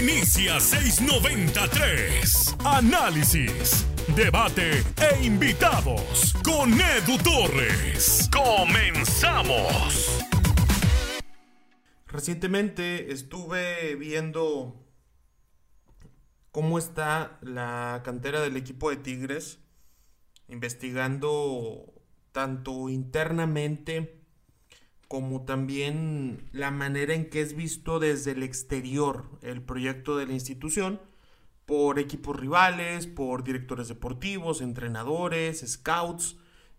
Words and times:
Inicia 0.00 0.58
693. 0.58 2.56
Análisis, 2.64 3.86
debate 4.16 4.82
e 4.96 5.26
invitados 5.26 6.34
con 6.42 6.72
Edu 6.72 7.18
Torres. 7.22 8.26
Comenzamos. 8.32 10.24
Recientemente 12.06 13.12
estuve 13.12 13.94
viendo 13.96 14.74
cómo 16.50 16.78
está 16.78 17.38
la 17.42 18.00
cantera 18.02 18.40
del 18.40 18.56
equipo 18.56 18.88
de 18.88 18.96
Tigres, 18.96 19.58
investigando 20.48 21.92
tanto 22.32 22.88
internamente 22.88 24.19
como 25.10 25.44
también 25.44 26.48
la 26.52 26.70
manera 26.70 27.14
en 27.14 27.30
que 27.30 27.40
es 27.40 27.56
visto 27.56 27.98
desde 27.98 28.30
el 28.30 28.44
exterior 28.44 29.24
el 29.42 29.60
proyecto 29.60 30.16
de 30.16 30.26
la 30.26 30.34
institución 30.34 31.00
por 31.66 31.98
equipos 31.98 32.38
rivales, 32.38 33.08
por 33.08 33.42
directores 33.42 33.88
deportivos, 33.88 34.60
entrenadores, 34.60 35.64
scouts, 35.66 36.36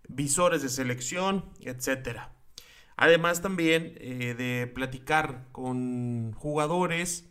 visores 0.08 0.62
de 0.62 0.70
selección, 0.70 1.44
etc. 1.60 2.20
Además 2.96 3.42
también 3.42 3.96
eh, 3.98 4.34
de 4.38 4.66
platicar 4.66 5.50
con 5.52 6.32
jugadores, 6.32 7.30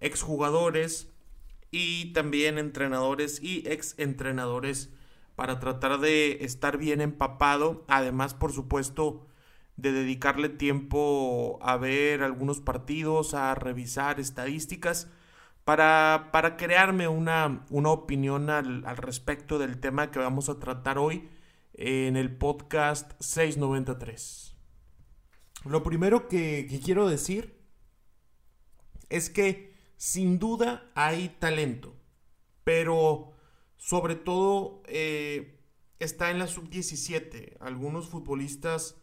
exjugadores 0.00 1.12
y 1.70 2.14
también 2.14 2.56
entrenadores 2.56 3.42
y 3.42 3.62
ex 3.68 3.94
entrenadores 3.98 4.88
para 5.36 5.60
tratar 5.60 6.00
de 6.00 6.38
estar 6.40 6.78
bien 6.78 7.02
empapado. 7.02 7.84
Además, 7.88 8.32
por 8.32 8.52
supuesto, 8.52 9.26
de 9.80 9.92
dedicarle 9.92 10.48
tiempo 10.48 11.58
a 11.62 11.76
ver 11.76 12.22
algunos 12.22 12.60
partidos, 12.60 13.34
a 13.34 13.54
revisar 13.54 14.20
estadísticas, 14.20 15.08
para, 15.64 16.30
para 16.32 16.56
crearme 16.56 17.08
una, 17.08 17.64
una 17.70 17.90
opinión 17.90 18.50
al, 18.50 18.84
respecto 18.96 19.58
del 19.58 19.78
tema 19.80 20.10
que 20.10 20.18
vamos 20.18 20.48
a 20.48 20.58
tratar 20.58 20.98
hoy 20.98 21.28
en 21.74 22.16
el 22.16 22.36
podcast 22.36 23.12
693. 23.20 24.56
Lo 25.64 25.82
primero 25.82 26.28
que, 26.28 26.66
quiero 26.84 27.08
decir 27.08 27.60
es 29.08 29.30
que 29.30 29.74
sin 29.96 30.38
duda 30.38 30.90
hay 30.94 31.36
talento, 31.38 31.94
pero 32.64 33.32
sobre 33.76 34.14
todo 34.14 34.82
eh, 34.86 35.60
está 35.98 36.30
en 36.30 36.38
la 36.38 36.46
sub-17. 36.46 37.58
Algunos 37.60 38.08
futbolistas 38.08 38.99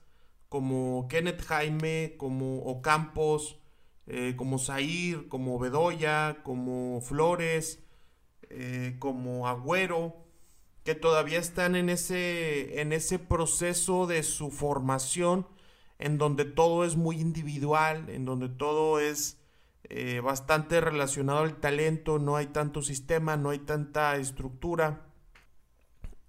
como 0.49 1.07
Kenneth 1.09 1.41
Jaime, 1.43 2.15
como 2.17 2.59
Ocampos, 2.63 3.59
eh, 4.07 4.35
como 4.37 4.59
Zair, 4.59 5.27
como 5.27 5.59
Bedoya, 5.59 6.41
como 6.43 7.01
Flores, 7.01 7.83
eh, 8.49 8.95
como 8.99 9.47
Agüero, 9.47 10.15
que 10.83 10.95
todavía 10.95 11.39
están 11.39 11.75
en 11.75 11.89
ese, 11.89 12.79
en 12.79 12.93
ese 12.93 13.19
proceso 13.19 14.07
de 14.07 14.23
su 14.23 14.51
formación, 14.51 15.45
en 15.99 16.17
donde 16.17 16.45
todo 16.45 16.85
es 16.85 16.95
muy 16.95 17.19
individual, 17.19 18.09
en 18.09 18.23
donde 18.23 18.47
todo 18.47 18.99
es 19.01 19.37
eh, 19.89 20.21
bastante 20.21 20.79
relacionado 20.79 21.39
al 21.39 21.59
talento, 21.59 22.19
no 22.19 22.37
hay 22.37 22.47
tanto 22.47 22.81
sistema, 22.81 23.35
no 23.35 23.49
hay 23.49 23.59
tanta 23.59 24.15
estructura. 24.15 25.06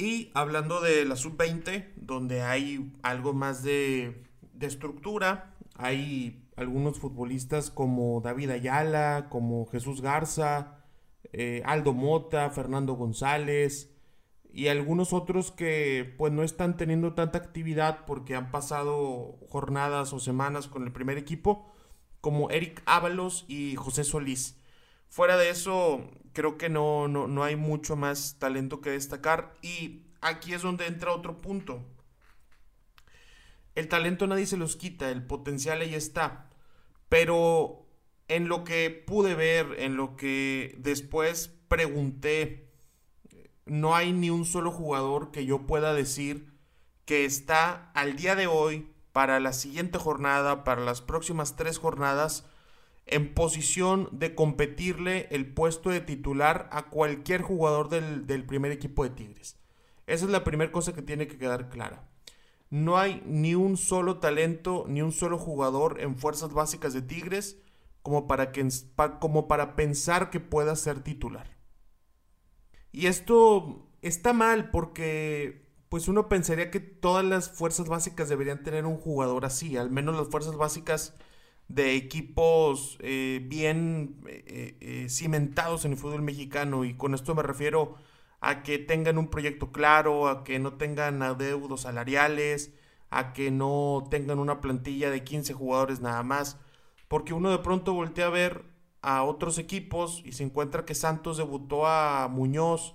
Y 0.00 0.30
hablando 0.32 0.80
de 0.80 1.04
la 1.04 1.16
sub-20, 1.16 1.92
donde 1.96 2.42
hay 2.42 2.92
algo 3.02 3.32
más 3.32 3.64
de, 3.64 4.22
estructura, 4.60 5.56
hay 5.74 6.44
algunos 6.54 7.00
futbolistas 7.00 7.72
como 7.72 8.20
David 8.20 8.50
Ayala, 8.50 9.26
como 9.28 9.66
Jesús 9.66 10.00
Garza, 10.00 10.84
eh, 11.32 11.62
Aldo 11.64 11.94
Mota, 11.94 12.48
Fernando 12.50 12.94
González 12.94 13.92
y 14.52 14.68
algunos 14.68 15.12
otros 15.12 15.50
que 15.50 16.14
pues 16.16 16.32
no 16.32 16.44
están 16.44 16.76
teniendo 16.76 17.14
tanta 17.14 17.38
actividad 17.38 18.04
porque 18.06 18.36
han 18.36 18.52
pasado 18.52 19.38
jornadas 19.48 20.12
o 20.12 20.20
semanas 20.20 20.68
con 20.68 20.84
el 20.84 20.92
primer 20.92 21.18
equipo, 21.18 21.72
como 22.20 22.50
Eric 22.50 22.82
Ábalos 22.86 23.44
y 23.48 23.74
José 23.74 24.04
Solís. 24.04 24.57
Fuera 25.08 25.36
de 25.36 25.50
eso, 25.50 26.10
creo 26.32 26.58
que 26.58 26.68
no, 26.68 27.08
no, 27.08 27.44
hay 27.44 27.56
mucho 27.56 27.96
más 27.96 28.36
talento 28.38 28.80
que 28.80 28.90
destacar. 28.90 29.54
Y 29.62 30.02
aquí 30.20 30.54
es 30.54 30.62
donde 30.62 30.86
entra 30.86 31.12
otro 31.12 31.40
punto. 31.40 31.84
El 33.74 33.88
talento 33.88 34.26
nadie 34.26 34.46
se 34.46 34.56
los 34.56 34.76
quita, 34.76 35.10
el 35.10 35.24
potencial 35.24 35.80
ahí 35.80 35.94
está. 35.94 36.50
Pero 37.08 37.86
en 38.28 38.48
lo 38.48 38.64
que 38.64 38.90
pude 38.90 39.34
ver, 39.34 39.76
en 39.78 39.96
lo 39.96 40.16
que 40.16 40.74
después 40.78 41.54
pregunté, 41.68 42.68
no 43.64 43.94
hay 43.94 44.12
ni 44.12 44.30
un 44.30 44.44
solo 44.44 44.70
jugador 44.70 45.30
que 45.30 45.46
yo 45.46 45.66
pueda 45.66 45.94
decir 45.94 46.52
que 47.04 47.24
está 47.24 47.90
al 47.94 48.16
día 48.16 48.34
de 48.34 48.46
hoy, 48.46 48.92
para 49.12 49.40
la 49.40 49.52
siguiente 49.52 49.98
jornada, 49.98 50.62
para 50.62 50.82
las 50.82 51.00
próximas 51.00 51.56
tres 51.56 51.78
jornadas, 51.78 52.44
en 53.10 53.34
posición 53.34 54.08
de 54.12 54.34
competirle 54.34 55.28
el 55.30 55.52
puesto 55.52 55.90
de 55.90 56.00
titular 56.00 56.68
a 56.72 56.90
cualquier 56.90 57.42
jugador 57.42 57.88
del, 57.88 58.44
primer 58.44 58.72
equipo 58.72 59.04
de 59.04 59.10
Tigres. 59.10 59.56
Esa 60.06 60.24
es 60.24 60.30
la 60.30 60.44
primera 60.44 60.72
cosa 60.72 60.94
que 60.94 61.02
tiene 61.02 61.26
que 61.26 61.38
quedar 61.38 61.68
clara. 61.68 62.08
No 62.70 62.98
hay 62.98 63.22
ni 63.26 63.54
un 63.54 63.76
solo 63.76 64.18
talento, 64.18 64.84
ni 64.88 65.02
un 65.02 65.12
solo 65.12 65.38
jugador 65.38 66.00
en 66.00 66.16
fuerzas 66.16 66.52
básicas 66.52 66.92
de 66.92 67.02
Tigres 67.02 67.58
como 68.02 68.26
para, 68.26 68.52
que, 68.52 68.66
como 69.20 69.48
para 69.48 69.74
pensar 69.74 70.30
que 70.30 70.40
pueda 70.40 70.76
ser 70.76 71.02
titular. 71.02 71.56
Y 72.92 73.06
esto 73.06 73.88
está 74.02 74.32
mal 74.32 74.70
porque 74.70 75.66
pues 75.88 76.08
uno 76.08 76.28
pensaría 76.28 76.70
que 76.70 76.80
todas 76.80 77.24
las 77.24 77.50
fuerzas 77.50 77.88
básicas 77.88 78.28
deberían 78.28 78.62
tener 78.62 78.84
un 78.84 78.98
jugador 78.98 79.46
así, 79.46 79.78
al 79.78 79.90
menos 79.90 80.16
las 80.16 80.28
fuerzas 80.28 80.56
básicas 80.56 81.14
de 81.68 81.94
equipos 81.96 82.96
eh, 83.00 83.40
bien 83.44 84.16
eh, 84.26 84.76
eh, 84.80 85.06
cimentados 85.08 85.84
en 85.84 85.92
el 85.92 85.98
fútbol 85.98 86.22
mexicano. 86.22 86.84
Y 86.84 86.94
con 86.94 87.14
esto 87.14 87.34
me 87.34 87.42
refiero 87.42 87.96
a 88.40 88.62
que 88.62 88.78
tengan 88.78 89.18
un 89.18 89.28
proyecto 89.28 89.70
claro, 89.72 90.28
a 90.28 90.44
que 90.44 90.58
no 90.58 90.74
tengan 90.74 91.22
adeudos 91.22 91.82
salariales, 91.82 92.72
a 93.10 93.32
que 93.32 93.50
no 93.50 94.06
tengan 94.10 94.38
una 94.38 94.60
plantilla 94.60 95.10
de 95.10 95.24
15 95.24 95.54
jugadores 95.54 96.00
nada 96.00 96.22
más, 96.22 96.58
porque 97.08 97.34
uno 97.34 97.50
de 97.50 97.58
pronto 97.58 97.94
voltea 97.94 98.26
a 98.26 98.30
ver 98.30 98.64
a 99.02 99.22
otros 99.24 99.58
equipos 99.58 100.22
y 100.24 100.32
se 100.32 100.44
encuentra 100.44 100.84
que 100.84 100.94
Santos 100.94 101.36
debutó 101.36 101.86
a 101.86 102.28
Muñoz, 102.28 102.94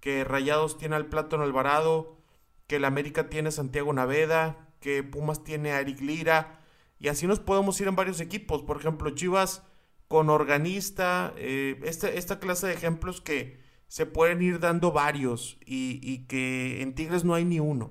que 0.00 0.24
Rayados 0.24 0.78
tiene 0.78 0.96
al 0.96 1.06
Plátano 1.06 1.44
Alvarado, 1.44 2.18
que 2.66 2.76
el 2.76 2.84
América 2.84 3.28
tiene 3.28 3.48
a 3.48 3.52
Santiago 3.52 3.92
Naveda, 3.92 4.68
que 4.80 5.02
Pumas 5.02 5.44
tiene 5.44 5.72
a 5.72 5.80
Eric 5.80 6.00
Lira, 6.00 6.60
y 7.04 7.08
así 7.08 7.26
nos 7.26 7.38
podemos 7.38 7.78
ir 7.82 7.86
en 7.86 7.96
varios 7.96 8.18
equipos. 8.22 8.62
Por 8.62 8.78
ejemplo, 8.78 9.10
Chivas 9.10 9.62
con 10.08 10.30
organista. 10.30 11.34
Eh, 11.36 11.78
esta, 11.84 12.40
clase 12.40 12.66
de 12.66 12.72
ejemplos 12.72 13.20
que 13.20 13.60
se 13.88 14.06
pueden 14.06 14.40
ir 14.40 14.58
dando 14.58 14.90
varios 14.90 15.58
y, 15.66 16.24
que 16.28 16.80
en 16.80 16.94
Tigres 16.94 17.22
no 17.22 17.34
hay 17.34 17.44
ni 17.44 17.60
uno. 17.60 17.90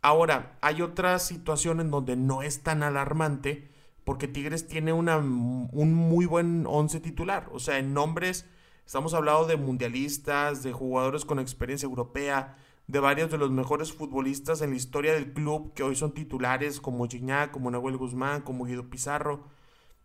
Ahora, 0.00 0.56
hay 0.62 0.80
otra 0.80 1.18
situación 1.18 1.80
en 1.80 1.90
donde 1.90 2.16
no 2.16 2.40
es 2.40 2.62
tan 2.62 2.82
alarmante 2.82 3.70
porque 4.04 4.26
Tigres 4.26 4.66
tiene 4.66 4.94
una, 4.94 5.18
un 5.18 5.92
muy 5.92 6.24
buen 6.24 6.64
once 6.66 7.00
titular. 7.00 7.50
O 7.52 7.58
sea, 7.58 7.78
en 7.78 7.92
nombres 7.92 8.46
estamos 8.86 9.12
hablando 9.12 9.44
de 9.44 9.58
mundialistas, 9.58 10.62
de 10.62 10.72
jugadores 10.72 11.26
con 11.26 11.40
experiencia 11.40 11.84
europea, 11.84 12.56
de 12.86 13.00
varios 13.00 13.30
de 13.30 13.38
los 13.38 13.50
mejores 13.50 13.92
futbolistas 13.92 14.60
en 14.60 14.70
la 14.70 14.76
historia 14.76 15.14
del 15.14 15.32
club 15.32 15.72
que 15.74 15.82
hoy 15.82 15.96
son 15.96 16.12
titulares 16.12 16.80
como 16.80 17.06
Gignac, 17.08 17.50
como 17.50 17.70
Nahuel 17.70 17.96
Guzmán, 17.96 18.42
como 18.42 18.64
Guido 18.64 18.90
Pizarro. 18.90 19.44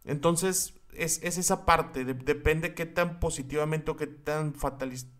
Entonces 0.05 0.79
es, 0.93 1.21
esa 1.23 1.65
parte, 1.65 2.05
depende 2.05 2.73
qué 2.73 2.85
tan 2.85 3.19
positivamente 3.19 3.91
o 3.91 3.97
qué 3.97 4.07
tan 4.07 4.53
fatalista, 4.53 5.11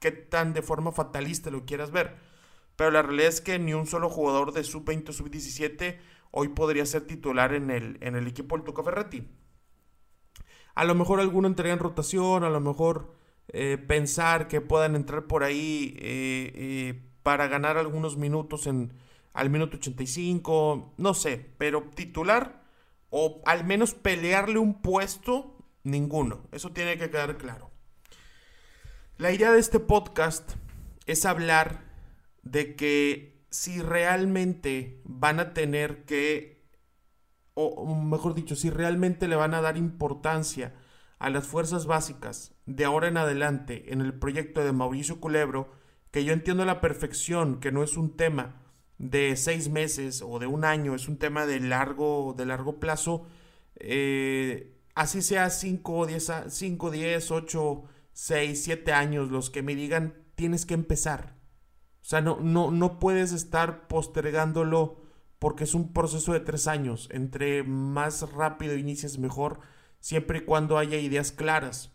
qué 0.00 0.10
tan 0.12 0.52
de 0.52 0.62
forma 0.62 0.92
fatalista 0.92 1.50
lo 1.50 1.64
quieras 1.64 1.90
ver. 1.92 2.16
Pero 2.76 2.90
la 2.90 3.02
realidad 3.02 3.28
es 3.28 3.40
que 3.40 3.58
ni 3.58 3.74
un 3.74 3.86
solo 3.86 4.10
jugador 4.10 4.52
de 4.52 4.64
sub-20 4.64 5.10
o 5.10 5.12
sub-17 5.12 5.98
hoy 6.32 6.48
podría 6.48 6.84
ser 6.84 7.06
titular 7.06 7.54
en 7.54 7.70
el, 7.70 7.98
en 8.00 8.16
el 8.16 8.26
equipo 8.26 8.56
del 8.56 8.64
Tuca 8.64 8.82
Ferretti. 8.82 9.28
A 10.74 10.84
lo 10.84 10.96
mejor 10.96 11.20
alguno 11.20 11.46
entraría 11.46 11.72
en 11.72 11.78
rotación, 11.78 12.42
a 12.42 12.50
lo 12.50 12.60
mejor 12.60 13.14
eh, 13.48 13.78
pensar 13.78 14.48
que 14.48 14.60
puedan 14.60 14.96
entrar 14.96 15.26
por 15.26 15.44
ahí 15.44 15.94
eh, 15.98 16.52
eh, 16.54 17.03
para 17.24 17.48
ganar 17.48 17.76
algunos 17.78 18.16
minutos 18.16 18.68
en 18.68 18.92
al 19.32 19.50
minuto 19.50 19.78
85, 19.78 20.94
no 20.96 21.12
sé, 21.12 21.50
pero 21.58 21.82
titular 21.82 22.62
o 23.10 23.42
al 23.46 23.64
menos 23.64 23.92
pelearle 23.94 24.58
un 24.58 24.80
puesto, 24.80 25.58
ninguno. 25.82 26.46
Eso 26.52 26.70
tiene 26.70 26.96
que 26.96 27.10
quedar 27.10 27.36
claro. 27.36 27.72
La 29.16 29.32
idea 29.32 29.50
de 29.50 29.58
este 29.58 29.80
podcast 29.80 30.52
es 31.06 31.24
hablar 31.24 31.84
de 32.42 32.76
que 32.76 33.44
si 33.50 33.82
realmente 33.82 35.00
van 35.04 35.40
a 35.40 35.52
tener 35.52 36.04
que, 36.04 36.68
o 37.54 37.94
mejor 37.94 38.34
dicho, 38.34 38.54
si 38.54 38.70
realmente 38.70 39.28
le 39.28 39.36
van 39.36 39.54
a 39.54 39.60
dar 39.60 39.76
importancia 39.76 40.74
a 41.18 41.30
las 41.30 41.46
fuerzas 41.46 41.86
básicas 41.86 42.54
de 42.66 42.84
ahora 42.84 43.08
en 43.08 43.16
adelante 43.16 43.92
en 43.92 44.00
el 44.00 44.14
proyecto 44.14 44.64
de 44.64 44.72
Mauricio 44.72 45.20
Culebro, 45.20 45.72
que 46.14 46.24
yo 46.24 46.32
entiendo 46.32 46.62
a 46.62 46.66
la 46.66 46.80
perfección 46.80 47.58
que 47.58 47.72
no 47.72 47.82
es 47.82 47.96
un 47.96 48.16
tema 48.16 48.62
de 48.98 49.34
seis 49.34 49.68
meses 49.68 50.22
o 50.24 50.38
de 50.38 50.46
un 50.46 50.64
año, 50.64 50.94
es 50.94 51.08
un 51.08 51.18
tema 51.18 51.44
de 51.44 51.58
largo, 51.58 52.36
de 52.38 52.46
largo 52.46 52.78
plazo, 52.78 53.26
eh, 53.74 54.78
así 54.94 55.22
sea 55.22 55.50
5, 55.50 56.06
10, 56.06 56.32
5, 56.46 56.90
10, 56.92 57.30
8, 57.32 57.84
6, 58.12 58.62
7 58.62 58.92
años 58.92 59.32
los 59.32 59.50
que 59.50 59.62
me 59.62 59.74
digan 59.74 60.14
tienes 60.36 60.66
que 60.66 60.74
empezar. 60.74 61.34
O 62.00 62.04
sea, 62.04 62.20
no, 62.20 62.38
no, 62.38 62.70
no 62.70 63.00
puedes 63.00 63.32
estar 63.32 63.88
postergándolo 63.88 65.02
porque 65.40 65.64
es 65.64 65.74
un 65.74 65.92
proceso 65.92 66.32
de 66.32 66.38
tres 66.38 66.68
años. 66.68 67.08
Entre 67.10 67.64
más 67.64 68.30
rápido 68.30 68.76
inicies 68.76 69.18
mejor, 69.18 69.58
siempre 69.98 70.38
y 70.38 70.42
cuando 70.42 70.78
haya 70.78 70.96
ideas 70.96 71.32
claras. 71.32 71.90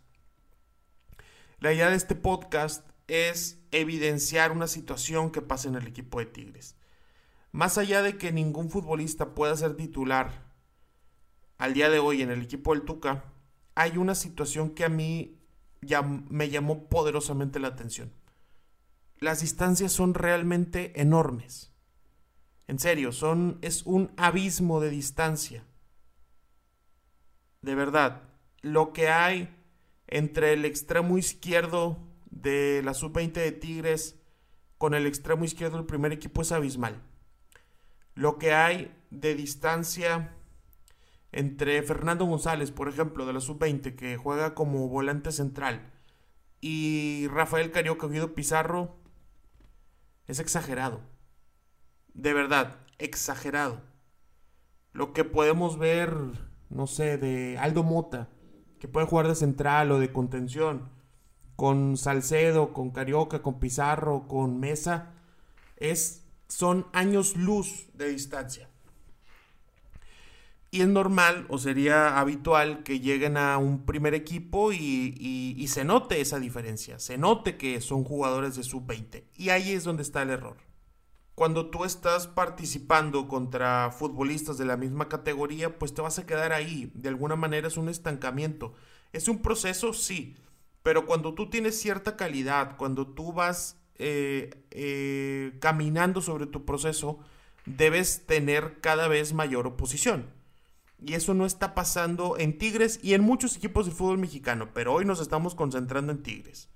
La 1.62 1.72
idea 1.72 1.90
de 1.90 1.96
este 1.96 2.16
podcast 2.16 2.89
es 3.10 3.60
evidenciar 3.72 4.52
una 4.52 4.68
situación 4.68 5.32
que 5.32 5.42
pasa 5.42 5.68
en 5.68 5.76
el 5.76 5.88
equipo 5.88 6.20
de 6.20 6.26
Tigres. 6.26 6.76
Más 7.52 7.78
allá 7.78 8.02
de 8.02 8.18
que 8.18 8.32
ningún 8.32 8.70
futbolista 8.70 9.34
pueda 9.34 9.56
ser 9.56 9.76
titular 9.76 10.50
al 11.58 11.74
día 11.74 11.90
de 11.90 12.00
hoy 12.00 12.22
en 12.22 12.32
el 12.32 12.42
equipo 12.42 12.74
del 12.74 12.84
Tuca, 12.84 13.26
hay 13.76 13.98
una 13.98 14.16
situación 14.16 14.72
que 14.72 14.86
a 14.86 14.90
mí 14.90 15.40
ya 15.82 16.02
me 16.02 16.50
llamó 16.50 16.88
poderosamente 16.90 17.60
la 17.60 17.70
atención. 17.70 18.12
Las 19.20 19.42
distancias 19.42 19.92
son 19.92 20.14
realmente 20.14 21.00
enormes. 21.00 21.72
En 22.68 22.80
serio, 22.80 23.12
son 23.12 23.58
es 23.62 23.84
un 23.84 24.12
abismo 24.16 24.80
de 24.80 24.90
distancia. 24.90 25.66
De 27.62 27.76
verdad, 27.76 28.24
lo 28.62 28.94
que 28.94 29.10
hay 29.10 29.56
entre 30.08 30.54
el 30.54 30.66
extremo 30.66 31.18
izquierdo 31.18 32.09
de 32.42 32.82
la 32.84 32.94
sub-20 32.94 33.34
de 33.34 33.52
Tigres 33.52 34.20
con 34.78 34.94
el 34.94 35.06
extremo 35.06 35.44
izquierdo 35.44 35.78
del 35.78 35.86
primer 35.86 36.12
equipo 36.12 36.42
es 36.42 36.52
abismal. 36.52 37.02
Lo 38.16 38.38
que 38.38 38.54
hay 38.54 38.96
de 39.10 39.36
distancia 39.36 40.36
entre 41.32 41.84
Fernando 41.84 42.26
González, 42.26 42.72
por 42.72 42.90
ejemplo, 42.90 43.26
de 43.26 43.34
la 43.34 43.42
sub-20, 43.42 43.96
que 43.96 44.18
juega 44.18 44.56
como 44.56 44.88
volante 44.88 45.32
central, 45.32 45.92
y 46.62 47.28
Rafael 47.28 47.72
Carioca 47.72 48.08
Guido 48.08 48.34
Pizarro, 48.34 48.98
es 50.28 50.40
exagerado. 50.40 51.02
De 52.14 52.34
verdad, 52.34 52.78
exagerado. 52.98 53.82
Lo 54.92 55.14
que 55.14 55.24
podemos 55.24 55.78
ver, 55.78 56.14
no 56.70 56.88
sé, 56.88 57.18
de 57.18 57.58
Aldo 57.58 57.84
Mota, 57.84 58.30
que 58.80 58.88
puede 58.88 59.06
jugar 59.06 59.28
de 59.28 59.36
central 59.36 59.92
o 59.92 60.00
de 60.00 60.12
contención, 60.12 60.90
con 61.60 61.98
Salcedo, 61.98 62.72
con 62.72 62.92
Carioca, 62.92 63.42
con 63.42 63.60
Pizarro, 63.60 64.30
con 64.30 64.62
Mesa, 64.62 65.12
es, 65.76 66.24
son 66.48 66.88
años 66.94 67.36
luz 67.36 67.88
de 67.96 68.08
distancia. 68.08 68.70
Y 70.72 70.80
es 70.80 70.88
normal 70.88 71.48
o 71.50 71.58
sería 71.58 72.18
habitual 72.18 72.84
que 72.84 73.02
lleguen 73.02 73.36
a 73.36 73.58
un 73.58 73.86
primer 73.86 74.14
equipo 74.14 74.72
y, 74.72 75.66
se 75.68 75.84
note 75.84 76.22
esa 76.22 76.40
diferencia, 76.40 76.98
se 76.98 77.18
note 77.18 77.58
que 77.58 77.82
son 77.82 78.06
jugadores 78.06 78.56
de 78.56 78.64
sub-20. 78.64 79.26
Y 79.36 79.50
ahí 79.50 79.74
es 79.74 79.84
donde 79.84 80.04
está 80.04 80.22
el 80.22 80.30
error. 80.30 80.56
Cuando 81.36 81.70
tú 81.70 81.84
estás 81.84 82.28
participando 82.28 83.28
contra 83.28 83.92
futbolistas 83.92 84.58
de 84.58 84.64
la 84.64 84.78
misma 84.78 85.10
categoría, 85.10 85.78
pues 85.78 85.94
te 85.94 86.02
vas 86.02 86.20
a 86.20 86.26
quedar 86.26 86.54
ahí. 86.54 86.90
De 86.96 87.10
alguna 87.10 87.36
manera 87.36 87.68
es 87.68 87.76
un 87.76 87.90
estancamiento. 87.90 88.76
Es 89.12 89.28
un 89.28 89.42
proceso, 89.42 89.92
sí. 89.92 90.38
Pero 90.90 91.06
cuando 91.06 91.36
tú 91.36 91.52
tienes 91.52 91.80
cierta 91.80 92.18
calidad, 92.18 92.76
cuando 92.76 93.06
tú 93.06 93.32
vas 93.32 93.78
eh, 94.00 94.66
eh, 94.72 95.56
caminando 95.60 96.20
sobre 96.20 96.48
tu 96.48 96.66
proceso, 96.66 97.20
debes 97.68 98.26
tener 98.26 98.82
cada 98.82 99.08
vez 99.08 99.34
mayor 99.34 99.68
oposición. 99.68 100.32
Y 101.00 101.14
eso 101.14 101.36
no 101.36 101.46
está 101.46 101.76
pasando 101.76 102.40
en 102.40 102.58
Tigres 102.58 103.00
y 103.04 103.14
en 103.14 103.22
muchos 103.22 103.56
equipos 103.56 103.86
de 103.86 103.92
fútbol 103.92 104.18
mexicano, 104.18 104.72
pero 104.74 104.92
hoy 104.92 105.06
nos 105.06 105.20
estamos 105.20 105.54
concentrando 105.54 106.12
en 106.12 106.24
Tigres. 106.24 106.70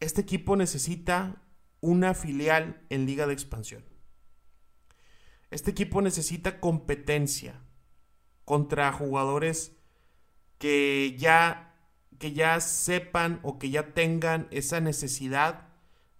Este 0.00 0.22
equipo 0.22 0.56
necesita 0.56 1.40
una 1.80 2.14
filial 2.14 2.82
en 2.90 3.06
Liga 3.06 3.28
de 3.28 3.34
Expansión. 3.34 3.84
Este 5.52 5.70
equipo 5.70 6.02
necesita 6.02 6.58
competencia 6.58 7.62
contra 8.44 8.90
jugadores 8.90 9.76
que 10.58 11.14
ya, 11.16 11.69
que 12.20 12.32
ya 12.32 12.60
sepan 12.60 13.40
o 13.42 13.58
que 13.58 13.70
ya 13.70 13.94
tengan 13.94 14.46
esa 14.50 14.78
necesidad 14.78 15.68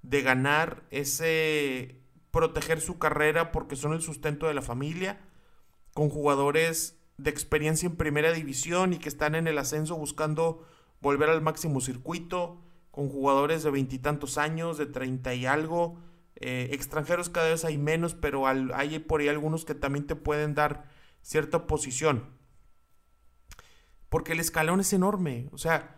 de 0.02 0.23
ganar, 0.23 0.82
ese 0.91 2.00
proteger 2.31 2.81
su 2.81 2.99
carrera 2.99 3.52
porque 3.52 3.76
son 3.76 3.93
el 3.93 4.00
sustento 4.00 4.47
de 4.47 4.55
la 4.55 4.62
familia, 4.62 5.20
con 5.93 6.08
jugadores 6.08 6.99
de 7.19 7.29
experiencia 7.29 7.87
en 7.87 7.97
primera 7.97 8.32
división 8.32 8.94
y 8.94 8.99
que 8.99 9.11
están 9.11 9.35
en 9.35 9.47
el 9.47 9.58
ascenso 9.58 9.94
buscando 9.94 10.67
volver 11.02 11.29
al 11.29 11.43
máximo 11.43 11.82
circuito, 11.82 12.62
con 12.91 13.11
jugadores 13.11 13.62
de 13.62 13.70
veintitantos 13.70 14.38
años, 14.38 14.79
de 14.79 14.87
treinta 14.87 15.35
y 15.35 15.44
algo. 15.44 15.99
Eh, 16.37 16.70
extranjeros 16.73 17.29
cada 17.29 17.50
vez 17.50 17.67
hay 17.67 17.76
menos, 17.76 18.14
pero 18.14 18.46
hay 18.46 18.99
por 19.00 19.20
ahí 19.20 19.29
algunos 19.29 19.67
que 19.67 19.75
también 19.75 20.06
te 20.06 20.17
pueden 20.17 20.55
dar 20.55 20.88
cierta 21.20 21.67
posición. 21.67 22.39
Porque 24.10 24.32
el 24.32 24.40
escalón 24.40 24.80
es 24.80 24.92
enorme. 24.92 25.48
O 25.52 25.58
sea, 25.58 25.96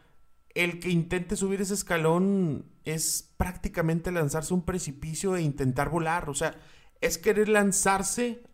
el 0.54 0.78
que 0.78 0.90
intente 0.90 1.34
subir 1.34 1.60
ese 1.60 1.74
escalón 1.74 2.70
es 2.84 3.32
prácticamente 3.36 4.12
lanzarse 4.12 4.54
un 4.54 4.64
precipicio 4.64 5.34
e 5.34 5.42
intentar 5.42 5.88
volar. 5.88 6.30
O 6.30 6.34
sea, 6.34 6.54
es 7.00 7.18
querer 7.18 7.48
lanzarse 7.48 8.44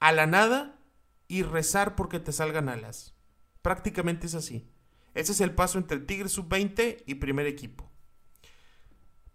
a 0.00 0.10
la 0.10 0.26
nada 0.26 0.80
y 1.28 1.42
rezar 1.42 1.94
porque 1.94 2.18
te 2.18 2.32
salgan 2.32 2.68
alas. 2.68 3.14
Prácticamente 3.62 4.26
es 4.26 4.34
así. 4.34 4.72
Ese 5.14 5.32
es 5.32 5.40
el 5.40 5.54
paso 5.54 5.78
entre 5.78 5.96
el 5.96 6.06
Tigre 6.06 6.28
sub-20 6.28 7.04
y 7.06 7.14
primer 7.16 7.46
equipo. 7.46 7.90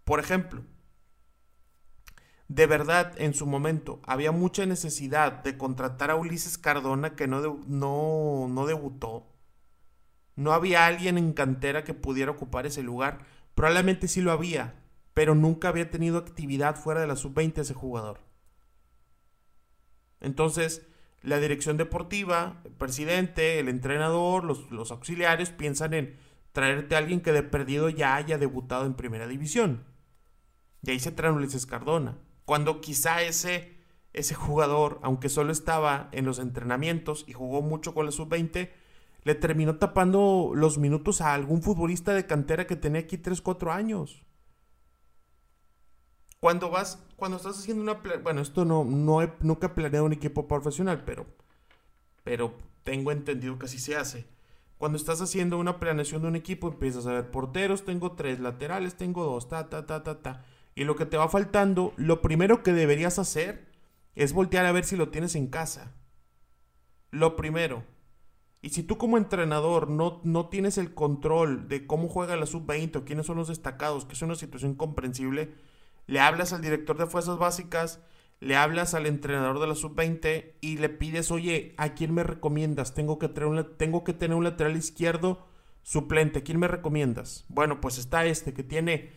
Por 0.04 0.20
ejemplo, 0.20 0.64
de 2.48 2.66
verdad 2.66 3.14
en 3.16 3.34
su 3.34 3.46
momento 3.46 4.00
había 4.04 4.32
mucha 4.32 4.66
necesidad 4.66 5.42
de 5.42 5.56
contratar 5.56 6.10
a 6.10 6.16
Ulises 6.16 6.58
Cardona 6.58 7.16
que 7.16 7.26
no, 7.26 7.60
no, 7.66 8.46
no 8.48 8.66
debutó. 8.66 9.33
No 10.36 10.52
había 10.52 10.86
alguien 10.86 11.18
en 11.18 11.32
cantera 11.32 11.84
que 11.84 11.94
pudiera 11.94 12.32
ocupar 12.32 12.66
ese 12.66 12.82
lugar. 12.82 13.26
Probablemente 13.54 14.08
sí 14.08 14.20
lo 14.20 14.32
había, 14.32 14.74
pero 15.14 15.34
nunca 15.34 15.68
había 15.68 15.90
tenido 15.90 16.18
actividad 16.18 16.76
fuera 16.76 17.00
de 17.00 17.06
la 17.06 17.16
sub-20 17.16 17.58
ese 17.58 17.74
jugador. 17.74 18.20
Entonces, 20.20 20.86
la 21.22 21.38
dirección 21.38 21.76
deportiva, 21.76 22.60
el 22.64 22.72
presidente, 22.72 23.58
el 23.58 23.68
entrenador, 23.68 24.44
los, 24.44 24.90
auxiliares 24.90 25.50
piensan 25.50 25.94
en 25.94 26.16
traerte 26.52 26.94
a 26.94 26.98
alguien 26.98 27.20
que 27.20 27.32
de 27.32 27.42
perdido 27.42 27.88
ya 27.88 28.16
haya 28.16 28.38
debutado 28.38 28.86
en 28.86 28.94
primera 28.94 29.26
división. 29.26 29.84
Y 30.82 30.90
ahí 30.90 31.00
se 31.00 31.12
traen 31.12 31.34
Ulises 31.34 31.66
Cardona. 31.66 32.18
Cuando 32.44 32.80
quizá 32.80 33.22
ese, 33.22 33.78
ese 34.12 34.34
jugador, 34.34 34.98
aunque 35.02 35.28
solo 35.28 35.52
estaba 35.52 36.08
en 36.12 36.26
los 36.26 36.38
entrenamientos 36.38 37.24
y 37.26 37.32
jugó 37.32 37.62
mucho 37.62 37.94
con 37.94 38.04
la 38.04 38.12
sub-20, 38.12 38.70
le 39.24 39.34
terminó 39.34 39.76
tapando 39.76 40.52
los 40.54 40.78
minutos 40.78 41.20
a 41.20 41.34
algún 41.34 41.62
futbolista 41.62 42.12
de 42.12 42.26
cantera 42.26 42.66
que 42.66 42.76
tenía 42.76 43.00
aquí 43.00 43.18
3, 43.18 43.40
4 43.40 43.72
años. 43.72 44.22
Cuando 46.40 46.68
vas, 46.68 47.02
cuando 47.16 47.38
estás 47.38 47.58
haciendo 47.58 47.82
una, 47.82 47.94
bueno, 48.22 48.42
esto 48.42 48.66
no, 48.66 48.84
no 48.84 49.22
he, 49.22 49.32
nunca 49.40 49.74
planeado 49.74 50.04
un 50.04 50.12
equipo 50.12 50.46
profesional, 50.46 51.02
pero, 51.06 51.26
pero 52.22 52.54
tengo 52.82 53.12
entendido 53.12 53.58
que 53.58 53.64
así 53.64 53.78
se 53.78 53.96
hace. 53.96 54.26
Cuando 54.76 54.98
estás 54.98 55.22
haciendo 55.22 55.58
una 55.58 55.80
planeación 55.80 56.20
de 56.20 56.28
un 56.28 56.36
equipo, 56.36 56.68
empiezas 56.68 57.06
a 57.06 57.12
ver 57.12 57.30
porteros, 57.30 57.86
tengo 57.86 58.12
tres, 58.12 58.40
laterales, 58.40 58.96
tengo 58.96 59.24
dos, 59.24 59.48
ta, 59.48 59.70
ta, 59.70 59.86
ta, 59.86 60.02
ta, 60.02 60.20
ta. 60.20 60.44
Y 60.74 60.84
lo 60.84 60.96
que 60.96 61.06
te 61.06 61.16
va 61.16 61.30
faltando, 61.30 61.94
lo 61.96 62.20
primero 62.20 62.62
que 62.62 62.74
deberías 62.74 63.18
hacer 63.18 63.72
es 64.14 64.34
voltear 64.34 64.66
a 64.66 64.72
ver 64.72 64.84
si 64.84 64.96
lo 64.96 65.08
tienes 65.08 65.36
en 65.36 65.46
casa. 65.46 65.94
Lo 67.10 67.36
primero. 67.36 67.84
Y 68.64 68.70
si 68.70 68.82
tú 68.82 68.96
como 68.96 69.18
entrenador 69.18 69.90
no, 69.90 70.22
no 70.24 70.48
tienes 70.48 70.78
el 70.78 70.94
control 70.94 71.68
de 71.68 71.86
cómo 71.86 72.08
juega 72.08 72.34
la 72.34 72.46
sub-20 72.46 72.96
o 72.96 73.04
quiénes 73.04 73.26
son 73.26 73.36
los 73.36 73.48
destacados, 73.48 74.06
que 74.06 74.14
es 74.14 74.22
una 74.22 74.36
situación 74.36 74.74
comprensible, 74.74 75.52
le 76.06 76.18
hablas 76.18 76.54
al 76.54 76.62
director 76.62 76.96
de 76.96 77.06
fuerzas 77.06 77.36
básicas, 77.36 78.00
le 78.40 78.56
hablas 78.56 78.94
al 78.94 79.04
entrenador 79.04 79.60
de 79.60 79.66
la 79.66 79.74
sub-20 79.74 80.52
y 80.62 80.78
le 80.78 80.88
pides, 80.88 81.30
oye, 81.30 81.74
¿a 81.76 81.90
quién 81.90 82.14
me 82.14 82.22
recomiendas? 82.22 82.94
Tengo 82.94 83.18
que, 83.18 83.28
tener 83.28 83.50
un, 83.50 83.76
tengo 83.76 84.02
que 84.02 84.14
tener 84.14 84.34
un 84.34 84.44
lateral 84.44 84.78
izquierdo 84.78 85.46
suplente, 85.82 86.42
¿quién 86.42 86.58
me 86.58 86.66
recomiendas? 86.66 87.44
Bueno, 87.48 87.82
pues 87.82 87.98
está 87.98 88.24
este 88.24 88.54
que 88.54 88.62
tiene 88.62 89.12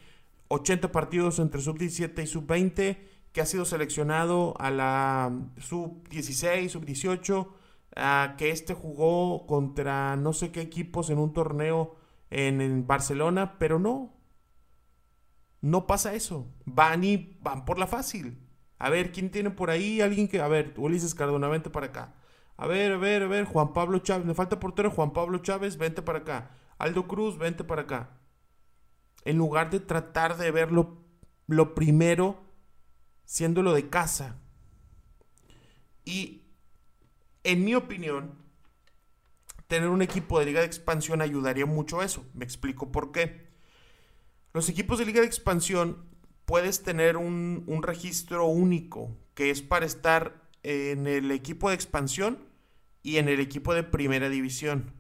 80 0.50 0.92
partidos 0.92 1.40
entre 1.40 1.62
sub-17 1.62 2.22
y 2.22 2.28
sub-20, 2.28 2.98
que 3.32 3.40
ha 3.40 3.46
sido 3.46 3.64
seleccionado 3.64 4.56
a 4.60 4.72
la 4.72 5.32
sub-16, 5.58 6.68
sub-18, 6.68 7.48
que 8.38 8.52
este 8.52 8.74
jugó 8.74 9.48
contra 9.48 10.16
no 10.16 10.34
sé 10.34 10.52
qué 10.52 10.62
equipos 10.62 11.10
en 11.10 11.18
un 11.18 11.34
torneo 11.34 11.96
en, 12.30 12.86
Barcelona, 12.86 13.58
pero 13.58 13.80
no. 13.80 14.14
No 15.62 15.88
pasa 15.88 16.14
eso. 16.14 16.54
Van 16.66 17.04
y 17.04 17.38
van 17.42 17.66
por 17.66 17.80
la 17.80 17.88
fácil. 17.88 18.40
A 18.80 18.90
ver, 18.90 19.12
¿quién 19.12 19.32
tiene 19.32 19.50
por 19.50 19.70
ahí? 19.70 20.02
Alguien 20.02 20.28
que. 20.28 20.42
A 20.42 20.48
ver, 20.48 20.74
Ulises 20.78 21.16
Cardona, 21.16 21.48
vente 21.48 21.70
para 21.70 21.88
acá. 21.88 22.16
A 22.58 22.68
ver, 22.68 22.94
a 22.94 22.98
ver, 22.98 23.24
a 23.24 23.28
ver, 23.28 23.46
Juan 23.46 23.74
Pablo 23.74 24.00
Chávez. 24.00 24.26
Me 24.26 24.34
falta 24.34 24.60
portero 24.60 24.92
Juan 24.92 25.14
Pablo 25.14 25.40
Chávez, 25.40 25.78
vente 25.78 26.02
para 26.02 26.20
acá. 26.20 26.52
Aldo 26.78 27.08
Cruz, 27.08 27.38
vente 27.38 27.64
para 27.64 27.84
acá. 27.84 28.20
En 29.26 29.38
lugar 29.38 29.70
de 29.70 29.80
tratar 29.80 30.38
de 30.38 30.52
verlo 30.52 31.04
lo 31.48 31.74
primero 31.74 32.44
siendo 33.26 33.64
lo 33.64 33.74
de 33.74 33.90
casa. 33.90 34.40
Y 36.06 36.47
en 37.44 37.64
mi 37.64 37.76
opinión, 37.76 38.36
tener 39.68 39.90
un 39.90 40.02
equipo 40.02 40.40
de 40.40 40.46
liga 40.46 40.62
de 40.62 40.66
expansión 40.66 41.22
ayudaría 41.22 41.66
mucho 41.66 42.00
a 42.00 42.06
eso. 42.06 42.26
Me 42.34 42.46
explico 42.46 42.92
por 42.92 43.12
qué. 43.12 43.48
Los 44.54 44.70
equipos 44.70 45.00
de 45.00 45.06
liga 45.06 45.22
de 45.22 45.28
expansión 45.28 46.06
puedes 46.46 46.84
tener 46.84 47.18
un, 47.18 47.64
un 47.68 47.84
registro 47.84 48.46
único 48.46 49.16
que 49.34 49.52
es 49.52 49.62
para 49.62 49.86
estar 49.86 50.50
en 50.64 51.08
el 51.08 51.32
equipo 51.32 51.70
de 51.70 51.76
expansión 51.76 52.40
y 53.04 53.18
en 53.18 53.30
el 53.30 53.40
equipo 53.40 53.74
de 53.74 53.84
primera 53.84 54.30
división. 54.30 54.94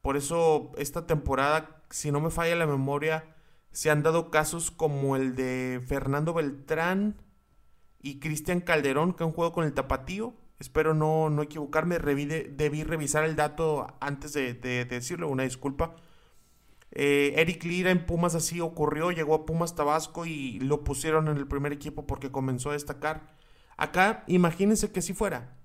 Por 0.00 0.16
eso 0.16 0.72
esta 0.76 1.06
temporada, 1.06 1.82
si 1.90 2.10
no 2.10 2.20
me 2.20 2.30
falla 2.30 2.56
la 2.56 2.66
memoria, 2.66 3.34
se 3.72 3.90
han 3.90 4.02
dado 4.02 4.30
casos 4.30 4.70
como 4.70 5.16
el 5.16 5.34
de 5.34 5.82
Fernando 5.86 6.32
Beltrán 6.34 7.16
y 8.00 8.20
Cristian 8.20 8.60
Calderón 8.60 9.14
que 9.14 9.24
han 9.24 9.32
jugado 9.32 9.52
con 9.52 9.64
el 9.64 9.74
Tapatío. 9.74 10.34
Espero 10.58 10.94
no, 10.94 11.30
no 11.30 11.42
equivocarme, 11.42 11.98
debí 11.98 12.84
revisar 12.84 13.24
el 13.24 13.36
dato 13.36 13.86
antes 14.00 14.32
de, 14.32 14.54
decirlo, 14.84 15.28
una 15.28 15.42
disculpa. 15.42 15.96
Eh, 16.92 17.34
Eric 17.36 17.64
Lira 17.64 17.90
en 17.90 18.06
Pumas 18.06 18.34
así 18.34 18.60
ocurrió, 18.60 19.10
llegó 19.10 19.34
a 19.34 19.46
Pumas 19.46 19.74
Tabasco 19.74 20.26
y 20.26 20.60
lo 20.60 20.84
pusieron 20.84 21.28
en 21.28 21.36
el 21.36 21.48
primer 21.48 21.72
equipo 21.72 22.06
porque 22.06 22.30
comenzó 22.30 22.70
a 22.70 22.74
destacar. 22.74 23.34
Acá, 23.76 24.24
imagínense 24.28 24.92
que 24.92 25.02
si 25.02 25.12
fuera. 25.12 25.56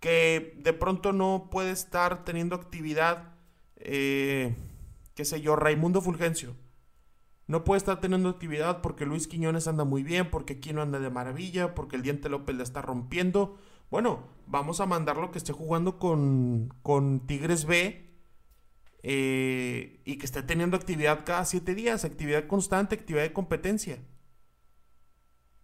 Que 0.00 0.54
de 0.58 0.72
pronto 0.74 1.12
no 1.12 1.48
puede 1.50 1.70
estar 1.70 2.24
teniendo 2.24 2.54
actividad 2.54 3.38
eh, 3.80 4.54
qué 5.14 5.24
sé 5.24 5.40
yo, 5.40 5.56
Raimundo 5.56 6.00
Fulgencio. 6.00 6.54
No 7.48 7.64
puede 7.64 7.78
estar 7.78 8.00
teniendo 8.00 8.28
actividad 8.28 8.82
porque 8.82 9.06
Luis 9.06 9.26
Quiñones 9.26 9.66
anda 9.66 9.84
muy 9.84 10.02
bien, 10.02 10.30
porque 10.30 10.54
aquí 10.54 10.74
no 10.74 10.82
anda 10.82 11.00
de 11.00 11.08
maravilla, 11.08 11.74
porque 11.74 11.96
el 11.96 12.02
Diente 12.02 12.28
López 12.28 12.54
le 12.54 12.62
está 12.62 12.82
rompiendo. 12.82 13.58
Bueno, 13.90 14.28
vamos 14.46 14.80
a 14.80 14.86
mandarlo 14.86 15.30
que 15.30 15.38
esté 15.38 15.54
jugando 15.54 15.98
con, 15.98 16.74
con 16.82 17.26
Tigres 17.26 17.64
B 17.64 18.06
eh, 19.02 20.02
y 20.04 20.18
que 20.18 20.26
esté 20.26 20.42
teniendo 20.42 20.76
actividad 20.76 21.24
cada 21.24 21.46
siete 21.46 21.74
días, 21.74 22.04
actividad 22.04 22.46
constante, 22.46 22.94
actividad 22.94 23.22
de 23.22 23.32
competencia. 23.32 23.98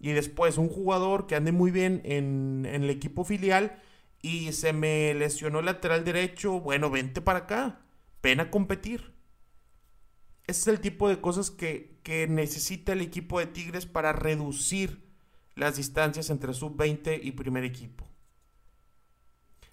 Y 0.01 0.13
después 0.13 0.57
un 0.57 0.71
jugador 0.71 1.27
que 1.27 1.37
ande 1.37 1.53
muy 1.53 1.71
bien 1.71 2.01
en, 2.05 2.67
en 2.67 2.83
el 2.85 2.91
equipo 2.91 3.25
filial 3.25 3.79
y 4.23 4.53
se 4.53 4.73
me 4.73 5.13
lesionó 5.13 5.59
el 5.59 5.67
lateral 5.67 6.03
derecho, 6.03 6.61
bueno, 6.61 6.89
vente 6.89 7.21
para 7.21 7.41
acá, 7.41 7.81
ven 8.23 8.41
a 8.41 8.51
competir. 8.51 9.14
Es 10.47 10.67
el 10.67 10.81
tipo 10.81 11.09
de 11.09 11.21
cosas 11.21 11.51
que, 11.51 11.95
necesita 12.29 12.93
el 12.93 13.01
equipo 13.01 13.39
de 13.39 13.47
Tigres 13.47 13.87
para 13.87 14.13
reducir 14.13 15.03
las 15.55 15.77
distancias 15.77 16.29
entre 16.29 16.53
sub-20 16.53 17.19
y 17.23 17.33
primer 17.33 17.65
equipo. 17.65 18.07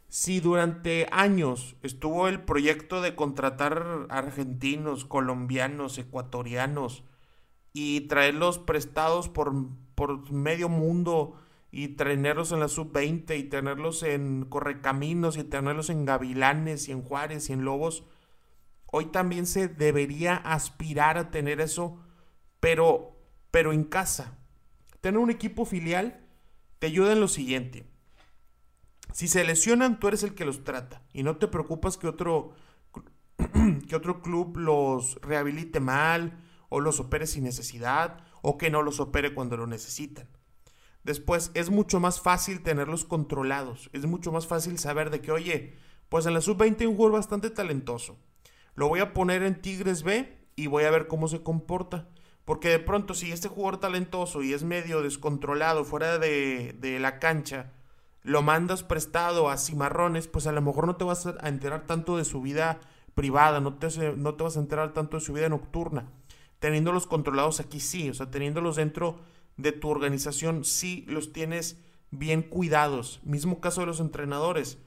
Si 0.07 0.39
durante 0.39 1.07
años 1.11 1.75
estuvo 1.83 2.27
el 2.27 2.41
proyecto 2.41 3.01
de 3.01 3.15
contratar 3.15 4.07
argentinos, 4.09 5.05
colombianos, 5.05 5.97
ecuatorianos 5.97 7.03
y 7.73 8.01
traerlos 8.01 8.59
prestados 8.59 9.29
por, 9.29 9.53
por 9.95 10.31
medio 10.31 10.69
mundo 10.69 11.37
y 11.71 11.89
tenerlos 11.89 12.51
en 12.51 12.59
la 12.59 12.67
sub-20 12.67 13.37
y 13.37 13.43
tenerlos 13.43 14.03
en 14.03 14.45
Correcaminos 14.45 15.37
y 15.37 15.43
tenerlos 15.43 15.89
en 15.89 16.05
Gavilanes 16.05 16.89
y 16.89 16.91
en 16.91 17.01
Juárez 17.01 17.49
y 17.49 17.53
en 17.53 17.63
Lobos, 17.63 18.03
Hoy 18.91 19.05
también 19.05 19.45
se 19.45 19.67
debería 19.67 20.35
aspirar 20.35 21.17
a 21.17 21.31
tener 21.31 21.61
eso, 21.61 21.99
pero, 22.59 23.17
pero 23.49 23.71
en 23.73 23.85
casa. 23.85 24.37
Tener 24.99 25.19
un 25.19 25.31
equipo 25.31 25.65
filial 25.65 26.27
te 26.79 26.87
ayuda 26.87 27.13
en 27.13 27.21
lo 27.21 27.27
siguiente. 27.27 27.89
Si 29.13 29.27
se 29.27 29.43
lesionan, 29.43 29.99
tú 29.99 30.07
eres 30.07 30.23
el 30.23 30.35
que 30.35 30.45
los 30.45 30.63
trata 30.63 31.03
y 31.13 31.23
no 31.23 31.37
te 31.37 31.47
preocupas 31.47 31.97
que 31.97 32.07
otro, 32.07 32.53
que 33.87 33.95
otro 33.95 34.21
club 34.21 34.57
los 34.57 35.15
rehabilite 35.21 35.79
mal 35.79 36.39
o 36.69 36.79
los 36.79 36.99
opere 36.99 37.27
sin 37.27 37.43
necesidad 37.43 38.23
o 38.41 38.57
que 38.57 38.69
no 38.69 38.81
los 38.81 38.99
opere 38.99 39.33
cuando 39.33 39.57
lo 39.57 39.67
necesitan. 39.67 40.27
Después 41.03 41.51
es 41.53 41.69
mucho 41.69 41.99
más 41.99 42.21
fácil 42.21 42.61
tenerlos 42.61 43.05
controlados, 43.05 43.89
es 43.93 44.05
mucho 44.05 44.31
más 44.31 44.47
fácil 44.47 44.77
saber 44.77 45.09
de 45.09 45.21
que, 45.21 45.31
oye, 45.31 45.77
pues 46.09 46.25
en 46.25 46.33
la 46.33 46.41
sub-20 46.41 46.87
un 46.87 46.95
jugador 46.95 47.19
bastante 47.19 47.49
talentoso, 47.49 48.19
lo 48.81 48.87
voy 48.87 48.99
a 48.99 49.13
poner 49.13 49.43
en 49.43 49.61
Tigres 49.61 50.01
B 50.01 50.35
y 50.55 50.65
voy 50.65 50.85
a 50.85 50.89
ver 50.89 51.05
cómo 51.05 51.27
se 51.27 51.43
comporta. 51.43 52.07
Porque 52.45 52.69
de 52.69 52.79
pronto, 52.79 53.13
si 53.13 53.31
este 53.31 53.47
jugador 53.47 53.79
talentoso 53.79 54.41
y 54.41 54.53
es 54.53 54.63
medio 54.63 55.03
descontrolado 55.03 55.85
fuera 55.85 56.17
de, 56.17 56.97
la 56.99 57.19
cancha, 57.19 57.73
lo 58.23 58.41
mandas 58.41 58.81
prestado 58.81 59.51
a 59.51 59.57
cimarrones, 59.57 60.27
pues 60.27 60.47
a 60.47 60.51
lo 60.51 60.63
mejor 60.63 60.87
no 60.87 60.95
te 60.95 61.03
vas 61.03 61.27
a 61.27 61.47
enterar 61.47 61.85
tanto 61.85 62.17
de 62.17 62.25
su 62.25 62.41
vida 62.41 62.79
privada, 63.13 63.59
no 63.59 63.75
te, 63.75 64.15
no 64.17 64.33
te 64.33 64.43
vas 64.45 64.57
a 64.57 64.61
enterar 64.61 64.93
tanto 64.93 65.17
de 65.17 65.23
su 65.23 65.33
vida 65.33 65.47
nocturna. 65.47 66.07
Teniéndolos 66.57 67.05
controlados 67.05 67.59
aquí 67.59 67.79
sí, 67.79 68.09
o 68.09 68.15
sea, 68.15 68.31
teniéndolos 68.31 68.77
dentro 68.77 69.19
de 69.57 69.73
tu 69.73 69.89
organización, 69.89 70.65
sí 70.65 71.05
los 71.07 71.33
tienes 71.33 71.79
bien 72.09 72.41
cuidados. 72.41 73.19
Mismo 73.21 73.61
caso 73.61 73.81
de 73.81 73.87
los 73.87 73.99
entrenadores. 73.99 74.79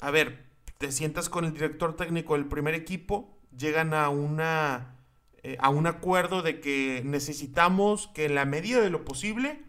A 0.00 0.10
ver, 0.10 0.51
te 0.82 0.90
sientas 0.90 1.28
con 1.28 1.44
el 1.44 1.52
director 1.52 1.94
técnico 1.94 2.34
del 2.34 2.46
primer 2.46 2.74
equipo, 2.74 3.38
llegan 3.56 3.94
a 3.94 4.08
una 4.08 4.96
eh, 5.44 5.56
a 5.60 5.68
un 5.68 5.86
acuerdo 5.86 6.42
de 6.42 6.58
que 6.58 7.02
necesitamos 7.04 8.08
que 8.08 8.24
en 8.24 8.34
la 8.34 8.46
medida 8.46 8.80
de 8.80 8.90
lo 8.90 9.04
posible 9.04 9.62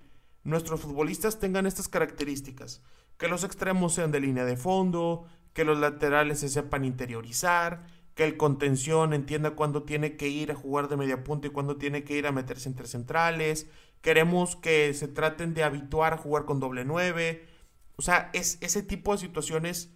nuestros 0.44 0.82
futbolistas 0.82 1.40
tengan 1.40 1.68
estas 1.68 1.88
características, 1.88 2.82
que 3.20 3.28
los 3.28 3.44
extremos 3.44 3.94
sean 3.94 4.12
de 4.12 4.22
línea 4.22 4.44
de 4.44 4.58
fondo, 4.58 5.28
que 5.54 5.66
los 5.66 5.78
laterales 5.78 6.40
se 6.40 6.50
sepan 6.50 6.84
interiorizar, 6.84 7.86
que 8.16 8.24
el 8.24 8.36
contención 8.36 9.14
entienda 9.14 9.52
cuándo 9.52 9.84
tiene 9.84 10.18
que 10.18 10.30
ir 10.30 10.52
a 10.52 10.56
jugar 10.56 10.88
de 10.88 10.98
media 10.98 11.24
punta 11.24 11.46
y 11.46 11.52
cuándo 11.52 11.78
tiene 11.78 12.04
que 12.04 12.18
ir 12.18 12.26
a 12.26 12.32
meterse 12.32 12.70
entre 12.70 12.88
centrales. 12.88 13.68
Queremos 14.02 14.56
que 14.56 14.92
se 14.96 15.08
traten 15.08 15.54
de 15.54 15.64
habituar 15.64 16.14
a 16.14 16.18
jugar 16.18 16.46
con 16.46 16.60
doble 16.60 16.86
nueve. 16.86 17.46
O 17.98 18.02
sea, 18.02 18.32
es 18.34 18.58
ese 18.62 18.82
tipo 18.82 19.12
de 19.12 19.20
situaciones 19.20 19.92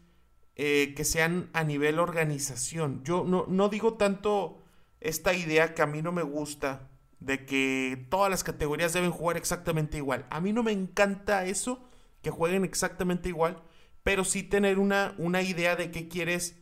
eh, 0.60 0.96
que 0.96 1.06
sean 1.06 1.52
a 1.54 1.64
nivel 1.64 2.00
organización. 2.00 3.04
Yo 3.04 3.24
no, 3.24 3.70
digo 3.70 3.94
tanto 3.94 4.64
esta 5.00 5.36
idea 5.36 5.76
que 5.76 5.84
a 5.84 5.86
mí 5.86 6.02
no 6.02 6.12
me 6.12 6.24
gusta 6.24 6.90
de 7.20 7.46
que 7.46 8.08
todas 8.10 8.32
las 8.32 8.44
categorías 8.44 8.92
deben 8.92 9.12
jugar 9.12 9.38
exactamente 9.38 9.98
igual. 9.98 10.26
A 10.32 10.42
mí 10.42 10.54
no 10.54 10.64
me 10.64 10.72
encanta 10.72 11.46
eso, 11.46 11.88
que 12.24 12.32
jueguen 12.32 12.66
exactamente 12.66 13.30
igual, 13.30 13.62
pero 14.02 14.24
sí 14.24 14.42
tener 14.42 14.80
una, 14.80 15.14
una 15.20 15.44
idea 15.44 15.76
de 15.76 15.92
qué 15.92 16.08
quieres 16.08 16.58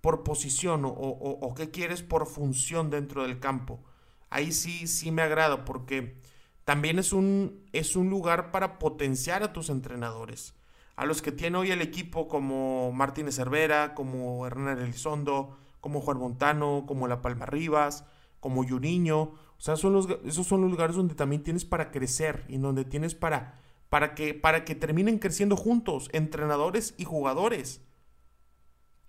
por 0.00 0.22
posición 0.22 0.84
o, 0.84 0.90
o, 0.90 1.54
qué 1.54 1.72
quieres 1.72 2.02
por 2.04 2.28
función 2.28 2.90
dentro 2.90 3.24
del 3.24 3.40
campo. 3.40 3.82
Ahí 4.30 4.52
sí, 4.52 4.86
sí 4.86 5.10
me 5.10 5.22
agrada 5.22 5.64
porque 5.64 6.16
también 6.64 7.00
es 7.00 7.12
un, 7.12 7.68
es 7.72 7.96
un 7.96 8.08
lugar 8.08 8.52
para 8.52 8.78
potenciar 8.78 9.42
a 9.42 9.52
tus 9.52 9.68
entrenadores 9.68 10.54
a 10.96 11.06
los 11.06 11.22
que 11.22 11.32
tiene 11.32 11.58
hoy 11.58 11.70
el 11.70 11.80
equipo 11.80 12.28
como 12.28 12.92
Martínez 12.92 13.36
Cervera, 13.36 13.94
como 13.94 14.46
Hernán 14.46 14.78
Elizondo, 14.78 15.56
como 15.80 16.00
Juan 16.00 16.18
Montano, 16.18 16.84
como 16.86 17.08
La 17.08 17.22
Palma 17.22 17.46
Rivas, 17.46 18.04
como 18.40 18.64
Yuriño. 18.64 19.20
O 19.22 19.56
sea, 19.58 19.74
esos 19.74 20.46
son 20.46 20.60
los 20.60 20.70
lugares 20.70 20.96
donde 20.96 21.14
también 21.14 21.42
tienes 21.42 21.64
para 21.64 21.90
crecer 21.90 22.44
y 22.48 22.58
donde 22.58 22.84
tienes 22.84 23.14
para, 23.14 23.60
para, 23.88 24.14
que, 24.14 24.34
para 24.34 24.64
que 24.64 24.74
terminen 24.74 25.18
creciendo 25.18 25.56
juntos, 25.56 26.08
entrenadores 26.12 26.94
y 26.98 27.04
jugadores. 27.04 27.80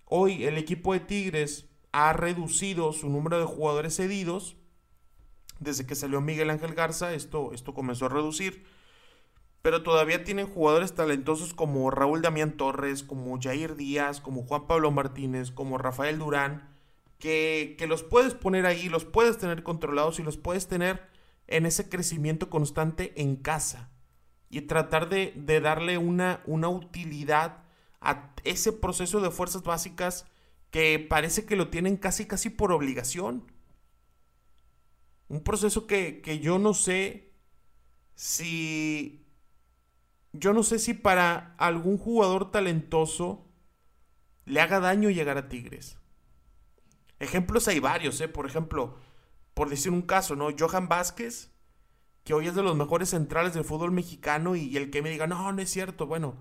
Hoy 0.04 0.44
el 0.44 0.58
equipo 0.58 0.92
de 0.92 1.00
Tigres 1.00 1.68
ha 1.92 2.12
reducido 2.12 2.92
su 2.92 3.08
número 3.08 3.38
de 3.38 3.46
jugadores 3.46 3.96
cedidos. 3.96 4.56
Desde 5.60 5.86
que 5.86 5.94
salió 5.94 6.20
Miguel 6.20 6.50
Ángel 6.50 6.74
Garza, 6.74 7.14
esto, 7.14 7.52
esto 7.52 7.74
comenzó 7.74 8.06
a 8.06 8.10
reducir 8.10 8.64
pero 9.64 9.82
todavía 9.82 10.24
tienen 10.24 10.46
jugadores 10.46 10.94
talentosos 10.94 11.54
como 11.54 11.90
Raúl 11.90 12.20
Damián 12.20 12.58
Torres, 12.58 13.02
como 13.02 13.40
Jair 13.40 13.76
Díaz, 13.76 14.20
como 14.20 14.42
Juan 14.42 14.66
Pablo 14.66 14.90
Martínez, 14.90 15.52
como 15.52 15.78
Rafael 15.78 16.18
Durán, 16.18 16.68
que, 17.18 17.74
los 17.88 18.02
puedes 18.02 18.34
poner 18.34 18.66
ahí, 18.66 18.90
los 18.90 19.06
puedes 19.06 19.38
tener 19.38 19.62
controlados 19.62 20.18
y 20.18 20.22
los 20.22 20.36
puedes 20.36 20.68
tener 20.68 21.08
en 21.46 21.64
ese 21.64 21.88
crecimiento 21.88 22.50
constante 22.50 23.18
en 23.22 23.36
casa 23.36 23.90
y 24.50 24.60
tratar 24.60 25.08
de, 25.08 25.32
darle 25.62 25.96
una, 25.96 26.42
una 26.44 26.68
utilidad 26.68 27.64
a 28.02 28.34
ese 28.44 28.70
proceso 28.70 29.22
de 29.22 29.30
fuerzas 29.30 29.62
básicas 29.62 30.26
que 30.70 30.98
parece 30.98 31.46
que 31.46 31.56
lo 31.56 31.70
tienen 31.70 31.96
casi 31.96 32.26
casi 32.26 32.50
por 32.50 32.70
obligación. 32.70 33.50
Un 35.28 35.42
proceso 35.42 35.86
que, 35.86 36.20
que 36.20 36.38
yo 36.38 36.58
no 36.58 36.74
sé 36.74 37.32
si... 38.14 39.23
Yo 40.36 40.52
no 40.52 40.64
sé 40.64 40.80
si 40.80 40.94
para 40.94 41.54
algún 41.58 41.96
jugador 41.96 42.50
talentoso 42.50 43.46
le 44.46 44.60
haga 44.60 44.80
daño 44.80 45.08
llegar 45.08 45.38
a 45.38 45.48
Tigres. 45.48 45.96
Ejemplos 47.20 47.68
hay 47.68 47.78
varios, 47.78 48.20
¿eh? 48.20 48.26
Por 48.26 48.44
ejemplo, 48.44 48.96
por 49.54 49.70
decir 49.70 49.92
un 49.92 50.02
caso, 50.02 50.34
¿no? 50.34 50.48
Johan 50.58 50.88
Vázquez, 50.88 51.52
que 52.24 52.34
hoy 52.34 52.48
es 52.48 52.56
de 52.56 52.64
los 52.64 52.74
mejores 52.74 53.10
centrales 53.10 53.54
del 53.54 53.64
fútbol 53.64 53.92
mexicano 53.92 54.56
y, 54.56 54.76
el 54.76 54.90
que 54.90 55.02
me 55.02 55.10
diga, 55.10 55.28
no, 55.28 55.52
no 55.52 55.62
es 55.62 55.70
cierto, 55.70 56.08
bueno, 56.08 56.34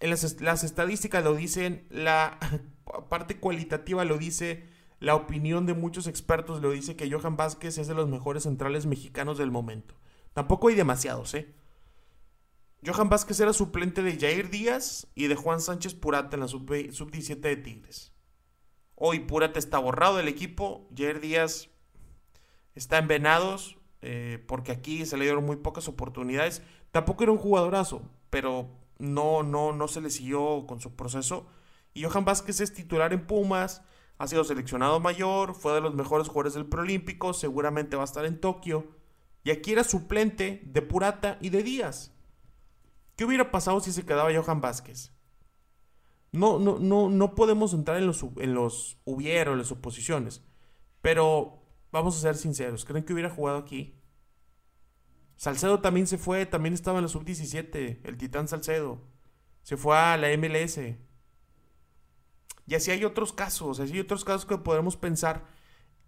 en 0.00 0.10
las, 0.10 0.40
las 0.40 0.64
estadísticas 0.64 1.22
lo 1.22 1.36
dicen, 1.36 1.86
la 1.90 2.40
parte 3.08 3.38
cualitativa 3.38 4.04
lo 4.04 4.18
dice, 4.18 4.66
la 4.98 5.14
opinión 5.14 5.64
de 5.64 5.74
muchos 5.74 6.08
expertos 6.08 6.60
lo 6.60 6.72
dice 6.72 6.96
que 6.96 7.08
Johan 7.08 7.36
Vázquez 7.36 7.78
es 7.78 7.86
de 7.86 7.94
los 7.94 8.08
mejores 8.08 8.42
centrales 8.42 8.84
mexicanos 8.84 9.38
del 9.38 9.52
momento. 9.52 9.94
Tampoco 10.32 10.68
hay 10.68 10.74
demasiados, 10.74 11.34
¿eh? 11.34 11.54
Johan 12.86 13.08
Vázquez 13.08 13.40
era 13.40 13.52
suplente 13.52 14.00
de 14.04 14.16
Jair 14.16 14.48
Díaz 14.48 15.08
y 15.16 15.26
de 15.26 15.34
Juan 15.34 15.60
Sánchez 15.60 15.94
Purata 15.94 16.36
en 16.36 16.40
la 16.40 16.46
sub-17 16.46 17.40
de 17.40 17.56
Tigres. 17.56 18.12
Hoy 18.94 19.20
Purata 19.20 19.58
está 19.58 19.78
borrado 19.78 20.18
del 20.18 20.28
equipo, 20.28 20.88
Jair 20.96 21.20
Díaz 21.20 21.68
está 22.76 22.98
en 22.98 23.08
Venados, 23.08 23.76
eh, 24.02 24.44
porque 24.46 24.70
aquí 24.70 25.04
se 25.04 25.16
le 25.16 25.24
dieron 25.24 25.44
muy 25.44 25.56
pocas 25.56 25.88
oportunidades. 25.88 26.62
Tampoco 26.92 27.24
era 27.24 27.32
un 27.32 27.38
jugadorazo, 27.38 28.02
pero 28.30 28.70
no, 28.98 29.42
no, 29.42 29.72
no 29.72 29.88
se 29.88 30.00
le 30.00 30.08
siguió 30.08 30.64
con 30.68 30.80
su 30.80 30.94
proceso. 30.94 31.48
Y 31.92 32.04
Johan 32.04 32.24
Vázquez 32.24 32.60
es 32.60 32.72
titular 32.72 33.12
en 33.12 33.26
Pumas, 33.26 33.82
ha 34.16 34.28
sido 34.28 34.44
seleccionado 34.44 35.00
mayor, 35.00 35.54
fue 35.56 35.72
de 35.74 35.80
los 35.80 35.94
mejores 35.94 36.28
jugadores 36.28 36.54
del 36.54 36.66
Preolímpico, 36.66 37.34
seguramente 37.34 37.96
va 37.96 38.02
a 38.02 38.04
estar 38.04 38.24
en 38.24 38.40
Tokio. 38.40 38.86
Y 39.42 39.50
aquí 39.50 39.72
era 39.72 39.82
suplente 39.82 40.62
de 40.64 40.82
Purata 40.82 41.36
y 41.40 41.48
de 41.48 41.64
Díaz. 41.64 42.12
¿Qué 43.16 43.24
hubiera 43.24 43.50
pasado 43.50 43.80
si 43.80 43.92
se 43.92 44.04
quedaba 44.04 44.34
Johan 44.34 44.60
Vázquez? 44.60 45.12
No, 46.32 46.58
no, 46.58 46.78
no, 46.78 47.08
no 47.08 47.34
podemos 47.34 47.72
entrar 47.72 47.96
en 47.96 48.06
los, 48.06 48.22
en 48.36 48.54
los 48.54 48.98
hubiera 49.04 49.52
en 49.52 49.58
las 49.58 49.72
oposiciones. 49.72 50.42
Pero 51.00 51.62
vamos 51.90 52.16
a 52.16 52.20
ser 52.20 52.36
sinceros. 52.36 52.84
¿Creen 52.84 53.04
que 53.04 53.14
hubiera 53.14 53.30
jugado 53.30 53.58
aquí? 53.58 53.98
Salcedo 55.36 55.80
también 55.80 56.06
se 56.06 56.18
fue, 56.18 56.46
también 56.46 56.74
estaba 56.74 56.98
en 56.98 57.04
la 57.04 57.08
sub-17, 57.08 58.00
el 58.04 58.16
Titán 58.16 58.48
Salcedo. 58.48 59.00
Se 59.62 59.76
fue 59.76 59.96
a 59.96 60.16
la 60.16 60.28
MLS. 60.36 60.78
Y 62.66 62.74
así 62.74 62.90
hay 62.90 63.04
otros 63.04 63.32
casos, 63.32 63.80
así 63.80 63.92
hay 63.94 64.00
otros 64.00 64.24
casos 64.24 64.44
que 64.44 64.58
podemos 64.58 64.96
pensar. 64.96 65.46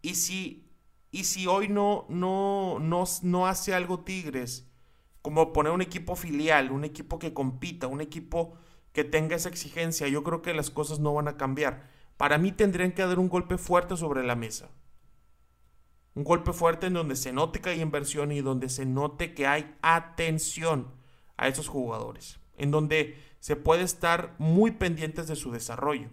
Y 0.03 0.17
si, 0.17 0.71
y 1.11 1.25
si 1.25 1.47
hoy 1.47 1.69
no, 1.69 2.07
no, 2.09 2.79
no, 2.81 3.05
no 3.23 3.47
hace 3.47 3.75
algo 3.75 4.01
Tigres, 4.01 4.68
como 5.29 5.53
poner 5.53 5.75
un 5.75 5.83
equipo 5.83 6.17
filial, 6.17 6.73
un 6.73 6.87
equipo 6.87 7.19
que 7.19 7.35
compita, 7.35 7.87
un 7.87 8.01
equipo 8.01 8.55
que 8.95 9.05
tenga 9.05 9.37
esa 9.37 9.51
exigencia, 9.51 10.09
yo 10.09 10.25
creo 10.25 10.41
que 10.41 10.55
las 10.55 10.71
cosas 10.71 11.01
no 11.01 11.13
van 11.13 11.29
a 11.29 11.37
cambiar. 11.37 11.87
Para 12.17 12.39
mí 12.39 12.51
tendrían 12.51 12.93
que 12.93 13.03
dar 13.03 13.19
un 13.19 13.29
golpe 13.29 13.59
fuerte 13.59 13.95
sobre 13.99 14.25
la 14.25 14.37
mesa. 14.37 14.71
Un 16.15 16.25
golpe 16.25 16.55
fuerte 16.55 16.87
en 16.87 16.95
donde 16.95 17.15
se 17.15 17.35
note 17.35 17.61
que 17.61 17.69
hay 17.69 17.83
inversión 17.83 18.33
y 18.33 18.41
donde 18.41 18.71
se 18.71 18.87
note 18.87 19.35
que 19.35 19.47
hay 19.47 19.77
atención 19.83 20.95
a 21.37 21.47
esos 21.47 21.69
jugadores. 21.69 22.41
En 22.57 22.71
donde 22.71 23.23
se 23.39 23.55
puede 23.55 23.83
estar 23.83 24.35
muy 24.39 24.71
pendientes 24.71 25.29
de 25.29 25.37
su 25.37 25.53
desarrollo. 25.53 26.09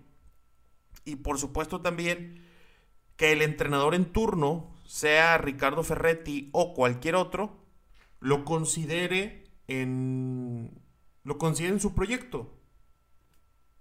Y 1.05 1.15
por 1.15 1.39
supuesto 1.39 1.79
también 1.79 2.43
que 3.15 3.31
el 3.31 3.43
entrenador 3.43 3.95
en 3.95 4.11
turno, 4.11 4.75
sea 4.85 5.37
Ricardo 5.37 5.83
Ferretti 5.83 6.49
o 6.51 6.73
cualquier 6.73 7.15
otro, 7.15 7.63
lo 8.19 8.45
considere 8.45 9.43
en, 9.67 10.81
lo 11.23 11.37
considere 11.37 11.73
en 11.73 11.79
su 11.79 11.93
proyecto. 11.93 12.55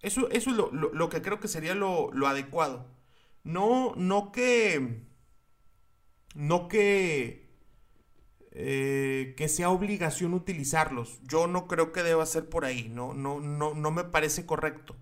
Eso, 0.00 0.28
eso 0.30 0.50
es 0.50 0.56
lo, 0.56 1.08
que 1.08 1.22
creo 1.22 1.40
que 1.40 1.48
sería 1.48 1.74
lo, 1.74 2.10
adecuado. 2.26 2.86
No, 3.42 3.94
no 3.96 4.32
que, 4.32 5.06
no 6.34 6.68
que, 6.68 7.56
eh, 8.50 9.34
que 9.36 9.48
sea 9.48 9.70
obligación 9.70 10.34
utilizarlos. 10.34 11.20
Yo 11.22 11.46
no 11.46 11.66
creo 11.66 11.92
que 11.92 12.02
deba 12.02 12.26
ser 12.26 12.50
por 12.50 12.66
ahí. 12.66 12.90
No, 12.90 13.14
no, 13.14 13.40
no, 13.40 13.72
no 13.72 13.90
me 13.90 14.04
parece 14.04 14.44
correcto. 14.44 14.94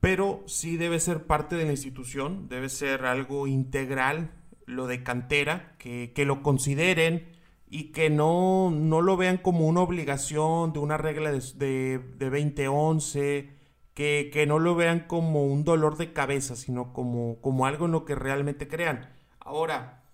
Pero 0.00 0.42
sí 0.46 0.76
debe 0.76 0.98
ser 0.98 1.26
parte 1.26 1.54
de 1.54 1.64
la 1.64 1.70
institución, 1.70 2.48
debe 2.48 2.68
ser 2.68 3.06
algo 3.06 3.46
integral, 3.46 4.32
lo 4.64 4.88
de 4.88 5.04
cantera, 5.04 5.76
que, 5.78 6.12
que 6.12 6.24
lo 6.24 6.42
consideren, 6.42 7.35
y 7.68 7.92
que 7.92 8.10
no, 8.10 8.70
no 8.70 9.00
lo 9.00 9.16
vean 9.16 9.38
como 9.38 9.66
una 9.66 9.80
obligación 9.80 10.72
de 10.72 10.78
una 10.78 10.96
regla 10.96 11.32
de, 11.32 11.40
de, 11.56 11.98
de 12.16 12.30
2011, 12.30 13.50
que, 13.94 14.30
que, 14.32 14.46
no 14.46 14.58
lo 14.58 14.74
vean 14.74 15.00
como 15.06 15.46
un 15.46 15.64
dolor 15.64 15.96
de 15.96 16.12
cabeza, 16.12 16.54
sino 16.54 16.92
como, 16.92 17.40
como 17.40 17.66
algo 17.66 17.86
en 17.86 17.92
lo 17.92 18.04
que 18.04 18.14
realmente 18.14 18.68
crean. 18.68 19.10
Ahora, 19.40 20.04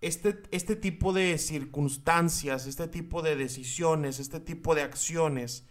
este, 0.00 0.42
este 0.50 0.76
tipo 0.76 1.12
de 1.12 1.38
circunstancias, 1.38 2.66
este 2.66 2.86
tipo 2.88 3.22
de 3.22 3.36
decisiones, 3.36 4.20
este 4.20 4.38
tipo 4.38 4.74
de 4.74 4.82
acciones 4.82 5.66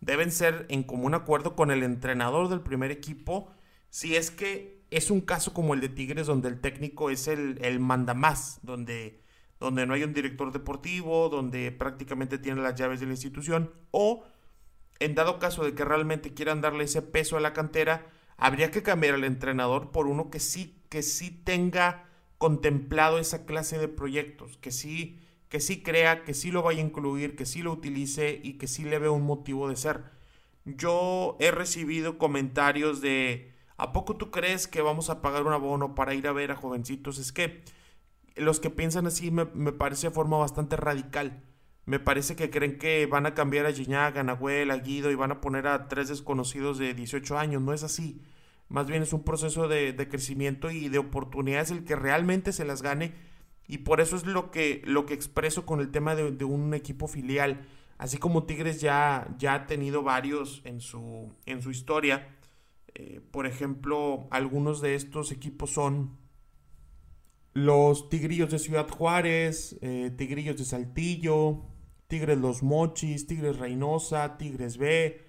deben 0.00 0.30
ser 0.30 0.66
en 0.68 0.82
común 0.82 1.14
acuerdo 1.14 1.56
con 1.56 1.70
el 1.70 1.82
entrenador 1.82 2.48
del 2.48 2.60
primer 2.60 2.90
equipo, 2.90 3.50
si 3.88 4.16
es 4.16 4.30
que 4.30 4.84
es 4.90 5.10
un 5.10 5.22
caso 5.22 5.54
como 5.54 5.74
el 5.74 5.80
de 5.80 5.88
Tigres, 5.88 6.26
donde 6.26 6.48
el 6.48 6.60
técnico 6.60 7.10
es 7.10 7.26
el, 7.26 7.58
el 7.62 7.80
mandamás, 7.80 8.58
donde 8.62 9.22
donde 9.60 9.86
no 9.86 9.94
hay 9.94 10.02
un 10.02 10.14
director 10.14 10.50
deportivo, 10.52 11.28
donde 11.28 11.70
prácticamente 11.70 12.38
tiene 12.38 12.62
las 12.62 12.74
llaves 12.74 12.98
de 12.98 13.06
la 13.06 13.12
institución, 13.12 13.70
o 13.90 14.24
en 14.98 15.14
dado 15.14 15.38
caso 15.38 15.64
de 15.64 15.74
que 15.74 15.84
realmente 15.84 16.34
quieran 16.34 16.60
darle 16.60 16.84
ese 16.84 17.02
peso 17.02 17.36
a 17.36 17.40
la 17.40 17.52
cantera, 17.52 18.06
habría 18.36 18.70
que 18.70 18.82
cambiar 18.82 19.14
al 19.14 19.24
entrenador 19.24 19.90
por 19.90 20.06
uno 20.06 20.30
que 20.30 20.40
sí, 20.40 20.82
que 20.88 21.02
sí 21.02 21.30
tenga 21.30 22.06
contemplado 22.38 23.18
esa 23.18 23.44
clase 23.44 23.78
de 23.78 23.88
proyectos, 23.88 24.56
que 24.56 24.70
sí, 24.70 25.20
que 25.50 25.60
sí 25.60 25.82
crea, 25.82 26.24
que 26.24 26.32
sí 26.32 26.50
lo 26.50 26.62
vaya 26.62 26.80
a 26.82 26.86
incluir, 26.86 27.36
que 27.36 27.44
sí 27.44 27.62
lo 27.62 27.72
utilice 27.72 28.40
y 28.42 28.54
que 28.54 28.66
sí 28.66 28.84
le 28.84 28.98
vea 28.98 29.10
un 29.10 29.24
motivo 29.24 29.68
de 29.68 29.76
ser. 29.76 30.04
Yo 30.64 31.36
he 31.38 31.50
recibido 31.50 32.16
comentarios 32.16 33.00
de 33.00 33.52
¿a 33.76 33.92
poco 33.92 34.16
tú 34.16 34.30
crees 34.30 34.68
que 34.68 34.82
vamos 34.82 35.10
a 35.10 35.22
pagar 35.22 35.44
un 35.44 35.52
abono 35.52 35.94
para 35.94 36.14
ir 36.14 36.26
a 36.28 36.32
ver 36.32 36.50
a 36.50 36.56
jovencitos? 36.56 37.18
Es 37.18 37.32
que 37.32 37.62
los 38.40 38.60
que 38.60 38.70
piensan 38.70 39.06
así 39.06 39.30
me, 39.30 39.46
parece 39.46 40.08
de 40.08 40.14
forma 40.14 40.38
bastante 40.38 40.76
radical. 40.76 41.42
Me 41.86 41.98
parece 41.98 42.36
que 42.36 42.50
creen 42.50 42.78
que 42.78 43.06
van 43.06 43.26
a 43.26 43.34
cambiar 43.34 43.66
a 43.66 43.72
Gignac, 43.72 44.16
a 44.16 44.22
Nahuel, 44.22 44.70
a 44.70 44.76
Guido 44.76 45.10
y 45.10 45.14
van 45.14 45.32
a 45.32 45.40
poner 45.40 45.66
a 45.66 45.88
tres 45.88 46.08
desconocidos 46.08 46.78
de 46.78 46.94
18 46.94 47.38
años. 47.38 47.62
No 47.62 47.72
es 47.72 47.82
así. 47.82 48.22
Más 48.68 48.86
bien 48.86 49.02
es 49.02 49.12
un 49.12 49.24
proceso 49.24 49.66
de, 49.66 49.96
crecimiento 50.08 50.70
y 50.70 50.88
de 50.88 50.98
oportunidades 50.98 51.72
el 51.72 51.84
que 51.84 51.96
realmente 51.96 52.52
se 52.52 52.64
las 52.64 52.82
gane. 52.82 53.12
Y 53.66 53.78
por 53.78 54.00
eso 54.00 54.16
es 54.16 54.26
lo 54.26 54.50
que, 54.50 54.82
lo 54.84 55.06
que 55.06 55.14
expreso 55.14 55.66
con 55.66 55.80
el 55.80 55.90
tema 55.90 56.14
de, 56.14 56.44
un 56.44 56.74
equipo 56.74 57.08
filial. 57.08 57.66
Así 57.98 58.18
como 58.18 58.44
Tigres 58.44 58.80
ya, 58.80 59.34
ya 59.38 59.54
ha 59.54 59.66
tenido 59.66 60.02
varios 60.02 60.62
en 60.64 60.80
su, 60.80 61.32
en 61.46 61.62
su 61.62 61.70
historia. 61.70 62.36
Eh, 62.94 63.20
por 63.30 63.46
ejemplo, 63.46 64.28
algunos 64.30 64.80
de 64.80 64.94
estos 64.94 65.32
equipos 65.32 65.70
son 65.70 66.19
los 67.52 68.08
Tigrillos 68.08 68.50
de 68.50 68.58
Ciudad 68.58 68.88
Juárez, 68.88 69.76
eh, 69.80 70.12
Tigrillos 70.16 70.56
de 70.56 70.64
Saltillo, 70.64 71.62
Tigres 72.06 72.38
Los 72.38 72.62
Mochis, 72.62 73.26
Tigres 73.26 73.58
Reynosa, 73.58 74.36
Tigres 74.36 74.78
B. 74.78 75.22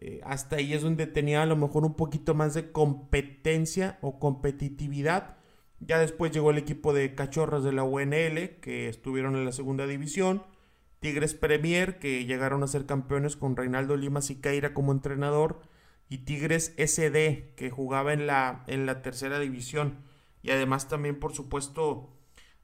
Eh, 0.00 0.20
hasta 0.24 0.56
ahí 0.56 0.72
es 0.72 0.82
donde 0.82 1.06
tenía 1.06 1.42
a 1.42 1.46
lo 1.46 1.56
mejor 1.56 1.84
un 1.84 1.94
poquito 1.94 2.34
más 2.34 2.54
de 2.54 2.72
competencia 2.72 3.98
o 4.00 4.18
competitividad. 4.18 5.36
Ya 5.80 5.98
después 5.98 6.32
llegó 6.32 6.50
el 6.50 6.58
equipo 6.58 6.92
de 6.92 7.14
Cachorros 7.14 7.64
de 7.64 7.72
la 7.72 7.84
UNL, 7.84 8.60
que 8.60 8.88
estuvieron 8.88 9.36
en 9.36 9.44
la 9.44 9.52
segunda 9.52 9.86
división. 9.86 10.42
Tigres 11.00 11.34
Premier, 11.34 11.98
que 11.98 12.24
llegaron 12.24 12.62
a 12.62 12.68
ser 12.68 12.86
campeones 12.86 13.36
con 13.36 13.56
Reinaldo 13.56 13.96
Lima 13.96 14.22
Siqueira 14.22 14.72
como 14.74 14.92
entrenador. 14.92 15.60
Y 16.08 16.18
Tigres 16.18 16.74
SD, 16.76 17.54
que 17.56 17.70
jugaba 17.70 18.12
en 18.12 18.26
la, 18.26 18.64
en 18.68 18.86
la 18.86 19.02
tercera 19.02 19.38
división. 19.40 19.98
Y 20.42 20.50
además 20.50 20.88
también, 20.88 21.18
por 21.18 21.32
supuesto, 21.32 22.10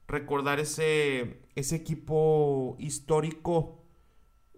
recordar 0.07 0.59
ese, 0.59 1.41
ese 1.55 1.75
equipo 1.75 2.75
histórico 2.79 3.83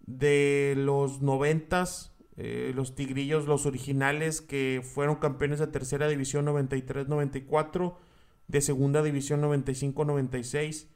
de 0.06 0.74
los 0.78 1.22
noventas, 1.22 2.16
eh, 2.38 2.72
los 2.76 2.96
Tigrillos, 2.96 3.46
los 3.46 3.66
originales 3.66 4.42
que 4.42 4.82
fueron 4.84 5.18
campeones 5.18 5.60
de 5.60 5.68
tercera 5.68 6.08
división 6.08 6.46
93-94, 6.46 7.98
de 8.48 8.62
segunda 8.62 9.04
división 9.04 9.42
95-96 9.42 10.88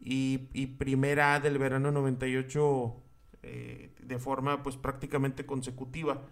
y, 0.00 0.48
y, 0.52 0.66
primera 0.66 1.40
del 1.40 1.58
verano 1.58 1.90
98 1.90 3.02
eh, 3.42 3.92
de 4.00 4.18
forma 4.18 4.62
pues 4.62 4.76
prácticamente 4.76 5.46
consecutiva. 5.46 6.22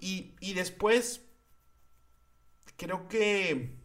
Y, 0.00 0.34
y 0.40 0.54
después, 0.54 1.27
creo 2.76 3.08
que... 3.08 3.76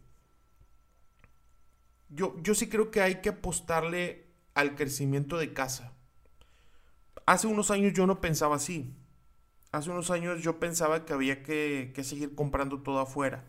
Yo, 2.10 2.36
yo 2.41 2.54
sí 2.54 2.69
creo 2.69 2.91
que 2.91 3.02
hay 3.02 3.22
que 3.22 3.30
apostarle 3.30 4.28
al 4.54 4.76
crecimiento 4.76 5.38
de 5.38 5.54
casa. 5.54 5.93
Hace 7.26 7.48
unos 7.48 7.72
años 7.72 7.93
yo 7.93 8.06
no 8.06 8.22
pensaba 8.22 8.58
así. 8.58 8.93
Hace 9.72 9.89
unos 9.89 10.12
años 10.12 10.41
yo 10.43 10.60
pensaba 10.60 11.06
que 11.06 11.13
había 11.13 11.41
que, 11.41 11.91
que 11.96 12.04
seguir 12.04 12.36
comprando 12.36 12.82
todo 12.82 13.00
afuera. 13.00 13.46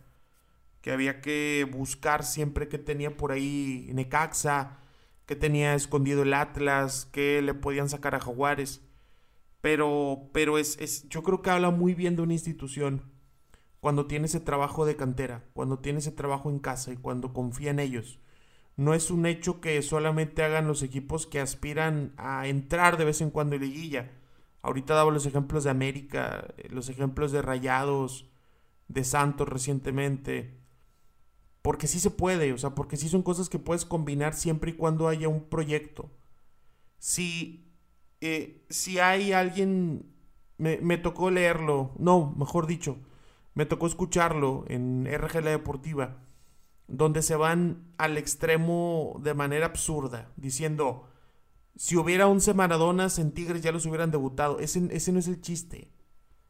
Que 0.80 0.92
había 0.92 1.20
que 1.20 1.66
buscar 1.70 2.24
siempre 2.24 2.68
que 2.68 2.78
tenía 2.78 3.16
por 3.16 3.32
ahí 3.32 3.90
Necaxa, 3.92 4.78
que 5.26 5.36
tenía 5.36 5.74
escondido 5.74 6.22
el 6.22 6.34
Atlas, 6.34 7.06
que 7.12 7.42
le 7.42 7.54
podían 7.54 7.88
sacar 7.88 8.14
a 8.14 8.20
Jaguares. 8.20 8.82
Pero, 9.60 10.30
pero 10.32 10.58
es, 10.58 10.78
es, 10.80 11.08
yo 11.08 11.22
creo 11.22 11.42
que 11.42 11.50
habla 11.50 11.70
muy 11.70 11.94
bien 11.94 12.16
de 12.16 12.22
una 12.22 12.34
institución 12.34 13.13
cuando 13.84 14.06
tiene 14.06 14.28
ese 14.28 14.40
trabajo 14.40 14.86
de 14.86 14.96
cantera, 14.96 15.44
cuando 15.52 15.78
tiene 15.80 15.98
ese 15.98 16.10
trabajo 16.10 16.48
en 16.48 16.58
casa 16.58 16.90
y 16.90 16.96
cuando 16.96 17.34
confía 17.34 17.70
en 17.70 17.80
ellos. 17.80 18.18
No 18.78 18.94
es 18.94 19.10
un 19.10 19.26
hecho 19.26 19.60
que 19.60 19.82
solamente 19.82 20.42
hagan 20.42 20.66
los 20.66 20.82
equipos 20.82 21.26
que 21.26 21.38
aspiran 21.38 22.14
a 22.16 22.48
entrar 22.48 22.96
de 22.96 23.04
vez 23.04 23.20
en 23.20 23.28
cuando 23.28 23.56
en 23.56 23.60
liguilla. 23.60 24.10
Ahorita 24.62 24.94
daba 24.94 25.10
los 25.10 25.26
ejemplos 25.26 25.64
de 25.64 25.70
América, 25.70 26.54
los 26.70 26.88
ejemplos 26.88 27.30
de 27.30 27.42
Rayados, 27.42 28.30
de 28.88 29.04
Santos 29.04 29.50
recientemente. 29.50 30.58
Porque 31.60 31.86
sí 31.86 32.00
se 32.00 32.10
puede, 32.10 32.54
o 32.54 32.56
sea, 32.56 32.70
porque 32.74 32.96
sí 32.96 33.10
son 33.10 33.22
cosas 33.22 33.50
que 33.50 33.58
puedes 33.58 33.84
combinar 33.84 34.32
siempre 34.32 34.70
y 34.70 34.76
cuando 34.76 35.08
haya 35.08 35.28
un 35.28 35.44
proyecto. 35.44 36.10
Si, 36.96 37.70
eh, 38.22 38.64
si 38.70 38.98
hay 38.98 39.34
alguien, 39.34 40.10
me, 40.56 40.96
tocó 40.96 41.30
leerlo, 41.30 41.92
no, 41.98 42.34
mejor 42.38 42.66
dicho, 42.66 42.96
me 43.54 43.66
tocó 43.66 43.86
escucharlo 43.86 44.64
en 44.68 45.06
RG 45.06 45.42
La 45.42 45.50
Deportiva, 45.50 46.18
donde 46.86 47.22
se 47.22 47.36
van 47.36 47.84
al 47.96 48.18
extremo 48.18 49.20
de 49.22 49.34
manera 49.34 49.66
absurda, 49.66 50.30
diciendo, 50.36 51.08
si 51.76 51.96
hubiera 51.96 52.28
11 52.28 52.54
Maradonas 52.54 53.18
en 53.18 53.32
Tigres 53.32 53.62
ya 53.62 53.72
los 53.72 53.86
hubieran 53.86 54.10
debutado. 54.10 54.58
Ese, 54.60 54.88
ese 54.90 55.12
no 55.12 55.18
es 55.18 55.28
el 55.28 55.40
chiste. 55.40 55.90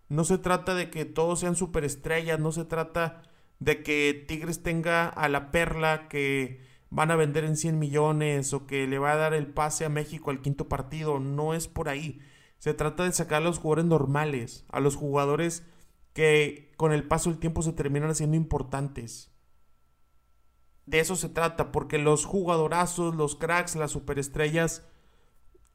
No 0.09 0.25
se 0.25 0.39
trata 0.39 0.75
de 0.75 0.91
que 0.91 1.05
todos 1.05 1.41
sean 1.41 1.57
superestrellas, 1.57 2.39
no 2.39 2.53
se 2.53 2.65
trata 2.65 3.23
de 3.59 3.83
que 3.83 4.25
Tigres 4.29 4.63
tenga 4.63 5.09
a 5.09 5.29
la 5.29 5.51
perla 5.51 6.09
que 6.09 6.61
van 6.91 7.11
a 7.11 7.17
vender 7.17 7.45
en 7.45 7.57
100 7.57 7.79
millones 7.79 8.53
o 8.53 8.67
que 8.67 8.87
le 8.87 8.99
va 8.99 9.13
a 9.13 9.17
dar 9.17 9.35
el 9.35 9.47
pase 9.47 9.85
a 9.85 9.89
México 9.89 10.31
al 10.31 10.43
quinto 10.43 10.69
partido. 10.69 11.21
No 11.21 11.55
es 11.55 11.69
por 11.69 11.89
ahí. 11.89 12.21
Se 12.59 12.75
trata 12.75 13.05
de 13.05 13.13
sacar 13.13 13.43
a 13.43 13.45
los 13.45 13.59
jugadores 13.59 13.87
normales, 13.87 14.65
a 14.69 14.81
los 14.81 14.97
jugadores 14.97 15.65
que 16.15 16.73
con 16.79 16.93
el 16.93 17.07
paso 17.07 17.29
del 17.29 17.39
tiempo 17.39 17.61
se 17.61 17.75
terminan 17.75 18.09
haciendo 18.09 18.37
importantes. 18.37 19.31
De 20.87 21.01
eso 21.01 21.17
se 21.17 21.29
trata, 21.29 21.71
porque 21.73 21.99
los 21.99 22.25
jugadorazos, 22.25 23.15
los 23.15 23.37
cracks, 23.37 23.77
las 23.77 23.91
superestrellas 23.91 24.87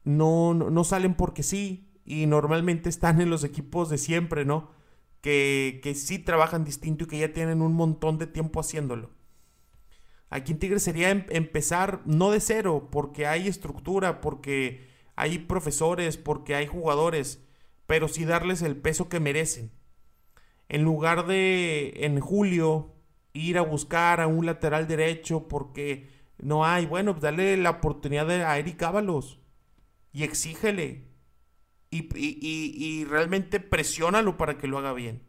no, 0.03 0.55
no, 0.55 0.83
salen 0.83 1.13
porque 1.13 1.43
sí 1.43 1.91
y 2.05 2.25
normalmente 2.25 2.89
están 2.89 3.21
en 3.21 3.29
los 3.29 3.43
equipos 3.43 3.89
de 3.89 3.99
siempre, 3.99 4.45
¿no? 4.45 4.71
que, 5.21 5.79
que 5.83 5.95
sí 5.95 6.19
trabajan 6.19 6.63
distinto 6.63 7.03
y 7.03 7.07
que 7.07 7.19
ya 7.19 7.33
tienen 7.33 7.61
un 7.61 7.73
montón 7.73 8.17
de 8.17 8.27
tiempo 8.27 8.59
haciéndolo. 8.59 9.11
Aquí 10.29 10.51
en 10.51 10.59
Tigres 10.59 10.83
sería 10.83 11.09
em 11.09 11.25
empezar 11.29 12.01
no 12.05 12.31
de 12.31 12.39
cero, 12.39 12.89
porque 12.91 13.25
hay 13.25 13.47
estructura, 13.47 14.21
porque 14.21 14.87
hay 15.15 15.39
profesores, 15.39 16.17
porque 16.17 16.55
hay 16.55 16.67
jugadores, 16.67 17.43
pero 17.87 18.07
sí 18.07 18.25
darles 18.25 18.61
el 18.61 18.77
peso 18.77 19.09
que 19.09 19.19
merecen. 19.19 19.71
En 20.69 20.83
lugar 20.83 21.25
de 21.25 21.93
en 22.05 22.19
julio 22.19 22.93
ir 23.33 23.57
a 23.57 23.61
buscar 23.61 24.21
a 24.21 24.27
un 24.27 24.45
lateral 24.45 24.87
derecho 24.87 25.47
porque 25.47 26.07
no 26.37 26.65
hay, 26.65 26.85
bueno, 26.85 27.13
pues 27.13 27.23
dale 27.23 27.57
la 27.57 27.71
oportunidad 27.71 28.29
a 28.29 28.57
Eric 28.57 28.81
Ábalos 28.83 29.39
y 30.13 30.23
exígele 30.23 31.09
y, 31.91 32.07
y, 32.15 33.05
realmente 33.05 33.59
presiónalo 33.59 34.37
para 34.37 34.57
que 34.57 34.67
lo 34.67 34.77
haga 34.77 34.93
bien. 34.93 35.23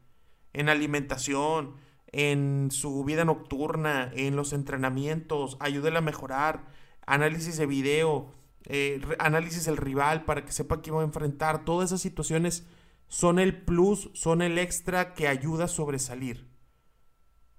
En 0.53 0.68
alimentación, 0.68 1.76
en 2.12 2.70
su 2.70 3.03
vida 3.05 3.24
nocturna, 3.24 4.11
en 4.14 4.37
los 4.37 4.53
entrenamientos, 4.53 5.57
ayúdele 5.61 5.98
a 5.98 6.03
mejorar, 6.03 6.66
análisis 7.07 7.57
de 7.57 7.64
video, 7.64 8.35
eh, 8.66 9.00
análisis 9.18 9.64
del 9.64 9.79
rival 9.79 10.24
para 10.26 10.44
que 10.44 10.53
sepa 10.53 10.83
que 10.83 10.90
va 10.90 11.00
a 11.00 11.05
enfrentar. 11.05 11.64
Todas 11.64 11.90
esas 11.90 12.03
situaciones 12.03 12.66
son 13.11 13.40
el 13.40 13.64
plus, 13.64 14.09
son 14.14 14.40
el 14.40 14.57
extra 14.57 15.14
que 15.14 15.27
ayuda 15.27 15.64
a 15.64 15.68
sobresalir. 15.68 16.49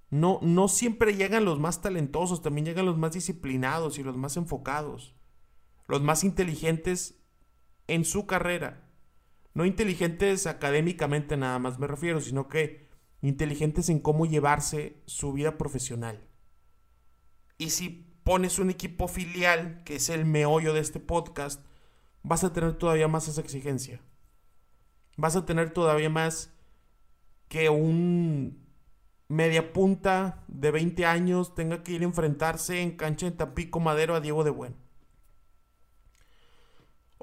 No, 0.09 0.39
no 0.41 0.69
siempre 0.69 1.13
llegan 1.13 1.43
los 1.43 1.59
más 1.59 1.81
talentosos, 1.81 2.41
también 2.41 2.65
llegan 2.65 2.85
los 2.85 2.97
más 2.97 3.11
disciplinados 3.11 3.99
y 3.99 4.03
los 4.03 4.15
más 4.15 4.37
enfocados, 4.37 5.13
los 5.87 6.01
más 6.01 6.23
inteligentes 6.23 7.21
en 7.87 8.05
su 8.05 8.25
carrera. 8.27 8.89
No 9.53 9.65
inteligentes 9.65 10.47
académicamente 10.47 11.35
nada 11.35 11.59
más 11.59 11.79
me 11.79 11.87
refiero, 11.87 12.21
sino 12.21 12.47
que 12.47 12.87
inteligentes 13.21 13.89
en 13.89 13.99
cómo 13.99 14.25
llevarse 14.25 15.03
su 15.05 15.33
vida 15.33 15.57
profesional. 15.57 16.29
Y 17.57 17.71
si 17.71 17.89
pones 18.23 18.57
un 18.57 18.69
equipo 18.69 19.09
filial, 19.09 19.83
que 19.83 19.97
es 19.97 20.07
el 20.07 20.23
meollo 20.23 20.73
de 20.73 20.79
este 20.79 21.01
podcast, 21.01 21.65
vas 22.23 22.45
a 22.45 22.53
tener 22.53 22.77
todavía 22.77 23.09
más 23.09 23.27
esa 23.27 23.41
exigencia. 23.41 24.01
Vas 25.21 25.35
a 25.35 25.45
tener 25.45 25.69
todavía 25.69 26.09
más 26.09 26.51
que 27.47 27.69
un 27.69 28.65
media 29.27 29.71
punta 29.71 30.43
de 30.47 30.71
20 30.71 31.05
años 31.05 31.53
tenga 31.53 31.83
que 31.83 31.91
ir 31.91 32.01
a 32.01 32.05
enfrentarse 32.05 32.81
en 32.81 32.97
cancha 32.97 33.27
en 33.27 33.37
Tapico 33.37 33.79
Madero 33.79 34.15
a 34.15 34.19
Diego 34.19 34.43
de 34.43 34.49
Buen 34.49 34.75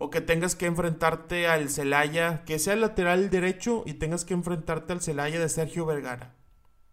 o 0.01 0.11
que 0.11 0.21
tengas 0.21 0.55
que 0.55 0.67
enfrentarte 0.67 1.49
al 1.49 1.71
Celaya, 1.71 2.45
que 2.45 2.61
sea 2.61 2.75
el 2.75 2.83
lateral 2.83 3.31
derecho 3.31 3.83
y 3.85 3.95
tengas 3.95 4.25
que 4.25 4.35
enfrentarte 4.35 4.93
al 4.93 5.01
Celaya 5.01 5.41
de 5.41 5.49
Sergio 5.49 5.87
Vergara, 5.87 6.37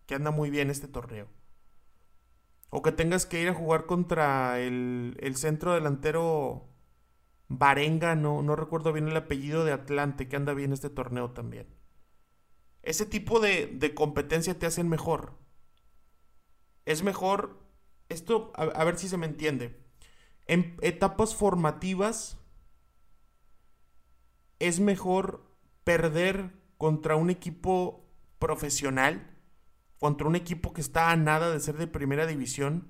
que 0.08 0.16
anda 0.16 0.32
muy 0.32 0.50
bien 0.50 0.72
este 0.72 0.88
torneo. 0.88 1.28
O 2.72 2.82
que 2.82 2.92
tengas 2.92 3.28
que 3.28 3.40
ir 3.44 3.50
a 3.50 3.54
jugar 3.54 3.86
contra 3.86 4.60
el, 4.60 5.34
centro 5.36 5.76
delantero 5.76 6.68
Barenga, 7.48 8.16
no, 8.16 8.42
no 8.42 8.56
recuerdo 8.56 8.92
bien 8.94 9.08
el 9.08 9.18
apellido 9.18 9.66
de 9.66 9.72
Atlante, 9.72 10.28
que 10.28 10.36
anda 10.36 10.54
bien 10.54 10.74
este 10.74 10.90
torneo 10.90 11.32
también. 11.32 11.68
Ese 12.82 13.06
tipo 13.06 13.40
de, 13.40 13.68
de 13.68 13.94
competencia 13.94 14.58
te 14.58 14.66
hacen 14.66 14.90
mejor. 14.90 15.34
Es 16.86 17.04
mejor, 17.04 17.60
esto, 18.10 18.52
a 18.56 18.84
ver 18.84 18.98
si 18.98 19.08
se 19.08 19.18
me 19.18 19.26
entiende. 19.26 19.80
En 20.48 20.78
etapas 20.82 21.36
formativas 21.36 22.38
es 24.60 24.80
mejor 24.80 25.44
perder 25.84 26.52
contra 26.78 27.16
un 27.16 27.30
equipo 27.30 28.06
profesional, 28.40 29.32
contra 30.00 30.28
un 30.28 30.36
equipo 30.36 30.74
que 30.74 30.82
está 30.82 31.12
a 31.12 31.16
nada 31.16 31.50
de 31.50 31.60
ser 31.60 31.78
de 31.78 31.88
primera 31.88 32.28
división, 32.28 32.88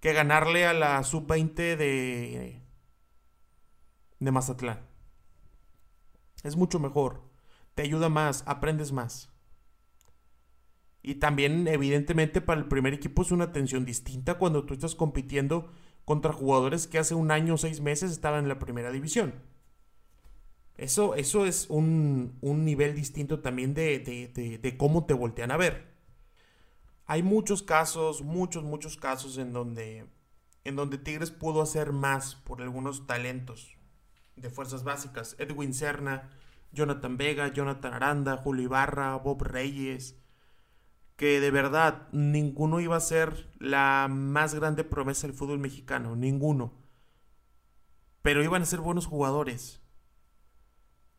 que 0.00 0.12
ganarle 0.12 0.66
a 0.66 0.72
la 0.72 1.02
sub-20 1.02 1.76
de, 1.76 2.62
de 4.20 4.30
Mazatlán. 4.30 4.86
Es 6.44 6.56
mucho 6.56 6.78
mejor, 6.78 7.22
te 7.74 7.82
ayuda 7.82 8.08
más, 8.08 8.44
aprendes 8.46 8.92
más. 8.92 9.30
Y 11.02 11.16
también, 11.16 11.66
evidentemente, 11.66 12.40
para 12.40 12.60
el 12.60 12.68
primer 12.68 12.92
equipo 12.92 13.22
es 13.22 13.32
una 13.32 13.52
tensión 13.52 13.84
distinta 13.84 14.36
cuando 14.36 14.64
tú 14.64 14.74
estás 14.74 14.94
compitiendo 14.94 15.70
contra 16.04 16.32
jugadores 16.32 16.86
que 16.86 16.98
hace 16.98 17.14
un 17.14 17.30
año 17.30 17.54
o 17.54 17.58
seis 17.58 17.80
meses 17.80 18.12
estaban 18.12 18.42
en 18.42 18.48
la 18.48 18.58
primera 18.58 18.90
división. 18.90 19.34
Eso, 20.76 21.14
eso 21.14 21.44
es 21.44 21.68
un, 21.68 22.38
nivel 22.42 22.94
distinto 22.94 23.40
también 23.40 23.74
de, 23.74 23.98
de, 24.62 24.76
cómo 24.76 25.04
te 25.04 25.14
voltean 25.14 25.50
a 25.50 25.56
ver. 25.56 25.90
Hay 27.06 27.22
muchos 27.22 27.62
casos, 27.62 28.22
muchos, 28.22 28.62
muchos 28.62 28.96
casos 28.96 29.36
en 29.36 29.52
donde, 29.52 30.06
en 30.64 30.76
donde 30.76 30.96
Tigres 30.96 31.30
pudo 31.30 31.60
hacer 31.60 31.92
más 31.92 32.34
por 32.34 32.62
algunos 32.62 33.06
talentos 33.06 33.79
de 34.40 34.50
fuerzas 34.50 34.84
básicas. 34.84 35.36
Edwin 35.38 35.74
Serna, 35.74 36.30
Jonathan 36.72 37.16
Vega, 37.16 37.48
Jonathan 37.48 37.94
Aranda, 37.94 38.36
Julio 38.36 38.64
Ibarra, 38.64 39.16
Bob 39.16 39.42
Reyes, 39.42 40.16
que 41.16 41.40
de 41.40 41.50
verdad 41.50 42.08
ninguno 42.12 42.80
iba 42.80 42.96
a 42.96 43.00
ser 43.00 43.50
la 43.58 44.08
más 44.10 44.54
grande 44.54 44.84
promesa 44.84 45.26
del 45.26 45.36
fútbol 45.36 45.58
mexicano, 45.58 46.16
ninguno. 46.16 46.72
Pero 48.22 48.42
iban 48.42 48.62
a 48.62 48.66
ser 48.66 48.80
buenos 48.80 49.06
jugadores 49.06 49.80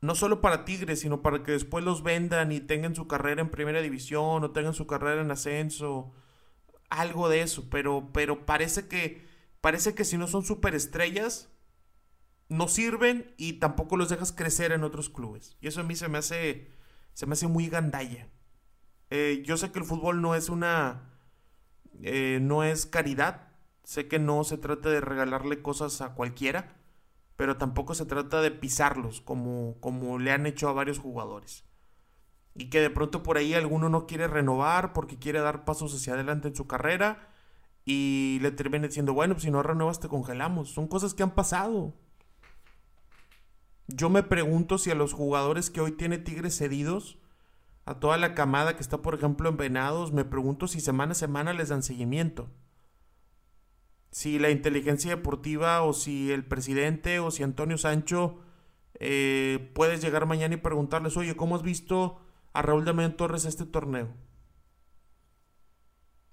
no 0.02 0.16
solo 0.16 0.42
para 0.42 0.66
Tigres, 0.66 1.00
sino 1.00 1.22
para 1.22 1.44
que 1.44 1.52
después 1.52 1.86
los 1.86 2.04
vendan 2.04 2.52
y 2.52 2.60
tengan 2.60 2.96
su 2.96 3.08
carrera 3.08 3.42
en 3.42 3.52
primera 3.52 3.82
división 3.82 4.44
o 4.44 4.52
tengan 4.52 4.74
su 4.74 4.88
carrera 4.88 5.22
en 5.22 5.30
ascenso, 5.30 6.12
algo 6.90 7.30
de 7.30 7.42
eso, 7.42 7.70
pero, 7.70 8.10
pero 8.12 8.46
parece 8.46 8.88
que 8.88 9.30
parece 9.62 9.94
que 9.94 10.04
si 10.04 10.18
no 10.18 10.28
son 10.28 10.44
superestrellas 10.44 11.51
no 12.52 12.68
sirven 12.68 13.34
y 13.38 13.54
tampoco 13.54 13.96
los 13.98 14.10
dejas 14.10 14.32
crecer 14.32 14.72
en 14.74 14.84
otros 14.84 15.10
clubes. 15.10 15.58
Y 15.62 15.68
eso 15.68 15.82
a 15.82 15.84
mí 15.84 15.96
se 15.96 16.10
me 16.10 16.18
hace 16.18 16.70
se 17.14 17.26
me 17.26 17.34
hace 17.34 17.48
muy 17.48 17.68
gandalla. 17.68 18.28
Eh, 19.10 19.44
yo 19.46 19.58
sé 19.58 19.72
que 19.72 19.80
el 19.80 19.86
fútbol 19.86 20.22
no 20.22 20.36
es 20.36 20.50
una... 20.50 21.10
Eh, 22.02 22.40
no 22.42 22.64
es 22.64 22.86
caridad. 22.86 23.50
Sé 23.84 24.08
que 24.08 24.20
no 24.20 24.44
se 24.44 24.58
trata 24.58 24.90
de 24.90 25.02
regalarle 25.02 25.62
cosas 25.62 26.02
a 26.02 26.14
cualquiera, 26.14 26.76
pero 27.36 27.58
tampoco 27.58 27.96
se 27.96 28.06
trata 28.06 28.42
de 28.42 28.52
pisarlos 28.52 29.22
como, 29.22 29.78
como 29.80 30.20
le 30.20 30.32
han 30.32 30.46
hecho 30.46 30.70
a 30.70 30.74
varios 30.74 31.00
jugadores. 31.00 31.66
Y 32.54 32.70
que 32.70 32.80
de 32.82 32.90
pronto 32.90 33.24
por 33.24 33.38
ahí 33.38 33.54
alguno 33.54 33.90
no 33.90 34.08
quiere 34.08 34.28
renovar 34.28 34.94
porque 34.94 35.18
quiere 35.18 35.40
dar 35.40 35.66
pasos 35.66 35.94
hacia 35.96 36.14
adelante 36.14 36.50
en 36.50 36.56
su 36.56 36.68
carrera 36.68 37.30
y 37.86 38.40
le 38.42 38.52
termina 38.52 38.88
diciendo, 38.88 39.14
bueno, 39.14 39.34
pues 39.36 39.44
si 39.44 39.52
no 39.52 39.64
renuevas 39.64 40.00
te 40.00 40.08
congelamos. 40.10 40.70
Son 40.70 40.88
cosas 40.88 41.14
que 41.14 41.24
han 41.24 41.36
pasado. 41.36 41.94
Yo 43.96 44.10
me 44.10 44.24
pregunto 44.24 44.78
si 44.78 44.92
a 44.92 44.96
los 44.96 45.14
jugadores 45.14 45.70
que 45.70 45.82
hoy 45.82 45.92
tiene 45.92 46.18
Tigres 46.18 46.58
cedidos, 46.58 47.18
a 47.86 48.00
toda 48.00 48.18
la 48.18 48.36
camada 48.36 48.76
que 48.76 48.82
está, 48.82 49.02
por 49.02 49.16
ejemplo, 49.16 49.50
en 49.50 49.58
Venados, 49.58 50.14
me 50.14 50.26
pregunto 50.26 50.68
si 50.68 50.80
semana 50.80 51.14
a 51.14 51.16
semana 51.16 51.54
les 51.54 51.70
dan 51.70 51.84
seguimiento. 51.84 52.50
Si 54.12 54.40
la 54.40 54.50
inteligencia 54.50 55.16
deportiva 55.16 55.82
o 55.82 55.94
si 55.94 56.32
el 56.32 56.46
presidente 56.46 57.20
o 57.20 57.32
si 57.32 57.44
Antonio 57.44 57.78
Sancho 57.78 58.40
eh, 58.96 59.72
puedes 59.74 60.02
llegar 60.02 60.26
mañana 60.26 60.54
y 60.54 60.58
preguntarles, 60.58 61.18
oye, 61.18 61.36
¿cómo 61.36 61.56
has 61.56 61.64
visto 61.64 62.20
a 62.54 62.62
Raúl 62.62 62.86
Damián 62.86 63.16
Torres 63.18 63.46
este 63.46 63.66
torneo? 63.66 64.10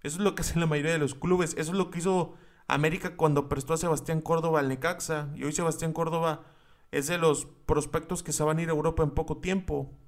Eso 0.02 0.18
es 0.18 0.24
lo 0.24 0.34
que 0.34 0.42
hacen 0.42 0.60
la 0.60 0.66
mayoría 0.66 0.92
de 0.92 0.98
los 0.98 1.14
clubes. 1.14 1.54
Eso 1.56 1.72
es 1.72 1.78
lo 1.78 1.90
que 1.90 2.00
hizo 2.00 2.34
América 2.66 3.16
cuando 3.16 3.48
prestó 3.48 3.74
a 3.74 3.78
Sebastián 3.78 4.20
Córdoba 4.20 4.60
al 4.60 4.68
Necaxa. 4.68 5.30
Y 5.34 5.44
hoy 5.44 5.52
Sebastián 5.52 5.92
Córdoba 5.92 6.42
es 6.90 7.06
de 7.06 7.18
los 7.18 7.46
prospectos 7.66 8.22
que 8.22 8.32
se 8.32 8.42
van 8.42 8.58
a 8.58 8.62
ir 8.62 8.68
a 8.68 8.72
Europa 8.72 9.02
en 9.02 9.10
poco 9.10 9.38
tiempo. 9.38 9.98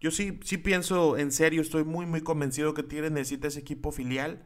Yo 0.00 0.10
sí, 0.10 0.38
sí 0.44 0.58
pienso 0.58 1.16
en 1.18 1.32
serio, 1.32 1.60
estoy 1.60 1.84
muy, 1.84 2.06
muy 2.06 2.20
convencido 2.20 2.74
que 2.74 2.84
Tigres 2.84 3.10
necesita 3.10 3.48
ese 3.48 3.60
equipo 3.60 3.90
filial 3.90 4.44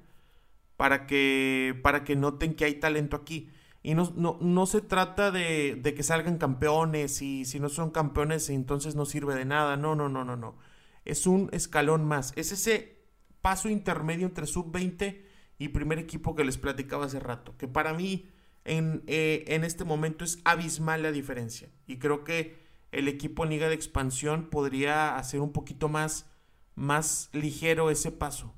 para 0.76 1.06
que, 1.06 1.78
para 1.82 2.04
que 2.04 2.16
noten 2.16 2.54
que 2.54 2.64
hay 2.64 2.74
talento 2.76 3.16
aquí. 3.16 3.50
Y 3.82 3.94
no, 3.94 4.12
no, 4.16 4.38
no 4.40 4.66
se 4.66 4.80
trata 4.80 5.30
de, 5.30 5.76
de, 5.76 5.94
que 5.94 6.02
salgan 6.02 6.38
campeones 6.38 7.20
y 7.20 7.44
si 7.44 7.60
no 7.60 7.68
son 7.68 7.90
campeones 7.90 8.48
entonces 8.48 8.94
no 8.94 9.04
sirve 9.04 9.34
de 9.34 9.44
nada. 9.44 9.76
No, 9.76 9.94
no, 9.94 10.08
no, 10.08 10.24
no, 10.24 10.36
no. 10.36 10.56
Es 11.04 11.26
un 11.26 11.50
escalón 11.52 12.04
más. 12.06 12.32
Es 12.36 12.52
ese 12.52 13.02
paso 13.42 13.68
intermedio 13.68 14.26
entre 14.26 14.46
sub-20 14.46 15.31
y 15.62 15.68
primer 15.68 16.00
equipo 16.00 16.34
que 16.34 16.44
les 16.44 16.58
platicaba 16.58 17.04
hace 17.04 17.20
rato. 17.20 17.56
Que 17.56 17.68
para 17.68 17.94
mí 17.94 18.28
en, 18.64 19.04
eh, 19.06 19.44
en 19.46 19.62
este 19.62 19.84
momento 19.84 20.24
es 20.24 20.40
abismal 20.42 21.04
la 21.04 21.12
diferencia. 21.12 21.68
Y 21.86 21.98
creo 22.00 22.24
que 22.24 22.58
el 22.90 23.06
equipo 23.06 23.44
en 23.44 23.50
Liga 23.50 23.68
de 23.68 23.76
Expansión 23.76 24.50
podría 24.50 25.16
hacer 25.16 25.38
un 25.38 25.52
poquito 25.52 25.88
más, 25.88 26.28
más 26.74 27.30
ligero 27.32 27.90
ese 27.90 28.10
paso. 28.10 28.52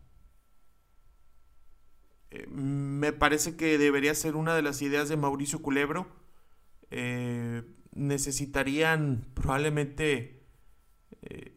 Eh, 2.30 2.46
me 2.46 3.12
parece 3.12 3.54
que 3.54 3.76
debería 3.76 4.14
ser 4.14 4.34
una 4.34 4.56
de 4.56 4.62
las 4.62 4.80
ideas 4.80 5.10
de 5.10 5.18
Mauricio 5.18 5.60
Culebro. 5.60 6.06
Eh, 6.90 7.64
necesitarían 7.92 9.26
probablemente 9.34 10.40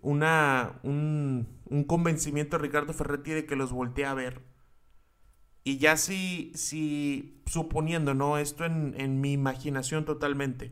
una, 0.01 0.79
un, 0.83 1.47
un, 1.65 1.83
convencimiento 1.85 2.57
de 2.57 2.63
Ricardo 2.63 2.93
Ferretti 2.93 3.31
de 3.31 3.45
que 3.45 3.57
los 3.57 3.73
voltee 3.73 4.05
a 4.05 4.13
ver 4.13 4.41
y 5.67 5.79
ya 5.79 5.97
si, 5.97 6.53
si 6.55 7.41
suponiendo, 7.45 8.13
¿no? 8.13 8.37
Esto 8.37 8.63
en, 8.63 9.19
mi 9.19 9.33
imaginación 9.33 10.05
totalmente, 10.05 10.71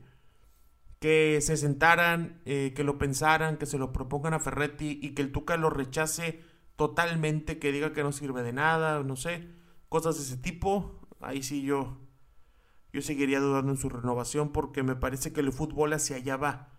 que 1.00 1.40
se 1.42 1.58
sentaran, 1.58 2.40
eh, 2.46 2.72
que 2.74 2.86
lo 2.86 2.98
pensaran, 2.98 3.58
que 3.58 3.66
se 3.66 3.78
lo 3.78 3.92
propongan 3.92 4.34
a 4.34 4.40
Ferretti 4.40 4.98
y 5.02 5.10
que 5.10 5.22
el 5.22 5.34
Tuca 5.34 5.58
lo 5.58 5.70
rechace 5.70 6.40
totalmente, 6.78 7.60
que 7.60 7.74
diga 7.74 7.92
que 7.92 8.04
no 8.04 8.14
sirve 8.14 8.42
de 8.42 8.54
nada, 8.54 9.04
no 9.04 9.18
sé, 9.18 9.50
cosas 9.90 10.16
de 10.16 10.24
ese 10.24 10.38
tipo, 10.38 11.02
ahí 11.20 11.44
sí 11.44 11.62
yo, 11.62 11.98
yo 12.94 13.02
seguiría 13.02 13.42
dudando 13.42 13.74
en 13.74 13.78
su 13.78 13.90
renovación 13.90 14.54
porque 14.54 14.82
me 14.82 14.96
parece 14.96 15.34
que 15.34 15.42
el 15.42 15.52
fútbol 15.52 15.92
hacia 15.92 16.16
allá 16.16 16.38
va. 16.38 16.70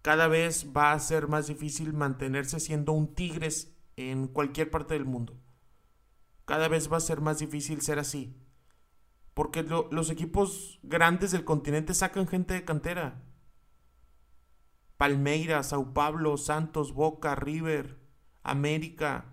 Cada 0.00 0.28
vez 0.28 0.68
va 0.74 0.92
a 0.92 0.98
ser 0.98 1.28
más 1.28 1.48
difícil 1.48 1.92
mantenerse 1.92 2.58
siendo 2.58 2.92
un 2.92 3.14
Tigres 3.14 3.76
en 3.96 4.28
cualquier 4.28 4.70
parte 4.70 4.94
del 4.94 5.04
mundo 5.04 5.38
cada 6.46 6.68
vez 6.68 6.90
va 6.90 6.96
a 6.96 7.00
ser 7.00 7.20
más 7.20 7.40
difícil 7.40 7.82
ser 7.82 7.98
así. 7.98 8.34
Porque 9.34 9.62
los 9.62 10.08
equipos 10.08 10.78
grandes 10.82 11.32
del 11.32 11.44
continente 11.44 11.92
sacan 11.92 12.26
gente 12.26 12.54
de 12.54 12.64
cantera. 12.64 13.20
Palmeiras, 14.96 15.68
Sao 15.68 15.92
Paulo, 15.92 16.38
Santos, 16.38 16.94
Boca, 16.94 17.34
River, 17.34 17.98
América. 18.42 19.26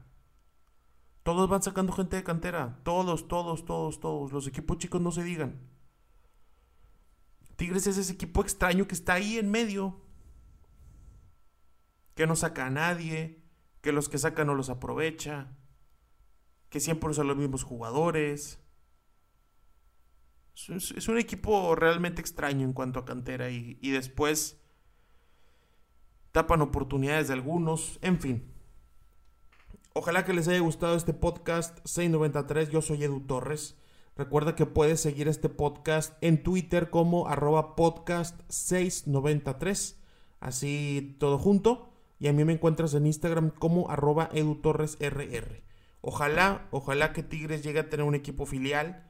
Todos 1.22 1.48
van 1.48 1.64
sacando 1.64 1.94
gente 1.94 2.18
de 2.18 2.24
cantera. 2.24 2.80
Todos, 2.84 3.30
todos, 3.30 3.64
todos, 3.64 4.02
todos. 4.02 4.34
Los 4.34 4.48
equipos 4.48 4.80
chicos 4.80 5.00
no 5.00 5.12
se 5.12 5.24
digan. 5.24 5.62
Tigres 7.56 7.88
es 7.88 7.98
ese 7.98 8.12
equipo 8.12 8.42
extraño 8.42 8.88
que 8.88 8.96
está 8.96 9.14
ahí 9.14 9.38
en 9.38 9.52
medio. 9.52 10.02
Que 12.16 12.28
no 12.28 12.36
saca 12.36 12.66
a 12.66 12.72
nadie. 12.72 13.42
Que 13.82 13.94
los 13.94 14.10
que 14.10 14.18
sacan 14.18 14.48
no 14.48 14.56
los 14.56 14.70
aprovecha 14.70 15.56
que 16.74 16.80
siempre 16.80 17.14
son 17.14 17.28
los 17.28 17.38
mismos 17.38 17.62
jugadores. 17.62 18.60
Es, 20.56 21.08
un 21.08 21.20
equipo 21.20 21.76
realmente 21.76 22.20
extraño 22.20 22.66
en 22.66 22.74
cuanto 22.74 23.00
a 23.00 23.06
cantera 23.06 23.52
y, 23.52 23.78
y 23.80 23.92
después 23.92 24.60
tapan 26.32 26.64
oportunidades 26.64 27.28
de 27.28 27.36
algunos, 27.36 28.00
en 28.02 28.20
fin. 28.20 28.52
Ojalá 29.94 30.26
que 30.26 30.34
les 30.34 30.48
haya 30.48 30.62
gustado 30.62 30.96
este 30.96 31.14
podcast 31.14 31.78
693, 31.86 32.72
yo 32.72 32.82
soy 32.82 33.04
Edu 33.04 33.20
Torres. 33.20 33.78
Recuerda 34.18 34.56
que 34.56 34.66
puedes 34.66 35.00
seguir 35.00 35.28
este 35.28 35.50
podcast 35.50 36.18
en 36.22 36.42
Twitter 36.42 36.90
como 36.90 37.28
arroba 37.28 37.76
podcast 37.76 38.42
693, 38.50 40.02
así 40.40 41.16
todo 41.20 41.38
junto. 41.38 41.92
Y 42.18 42.30
a 42.30 42.34
mí 42.34 42.44
me 42.44 42.54
encuentras 42.54 42.96
en 42.96 43.06
Instagram 43.06 43.52
como 43.52 43.92
arroba 43.92 44.32
edutorresrr. 44.34 45.64
Ojalá, 46.06 46.68
ojalá 46.72 47.14
que 47.14 47.24
Tigres 47.24 47.64
llegue 47.64 47.80
a 47.80 47.90
tener 47.90 48.06
un 48.06 48.14
equipo 48.14 48.46
filial, 48.46 49.10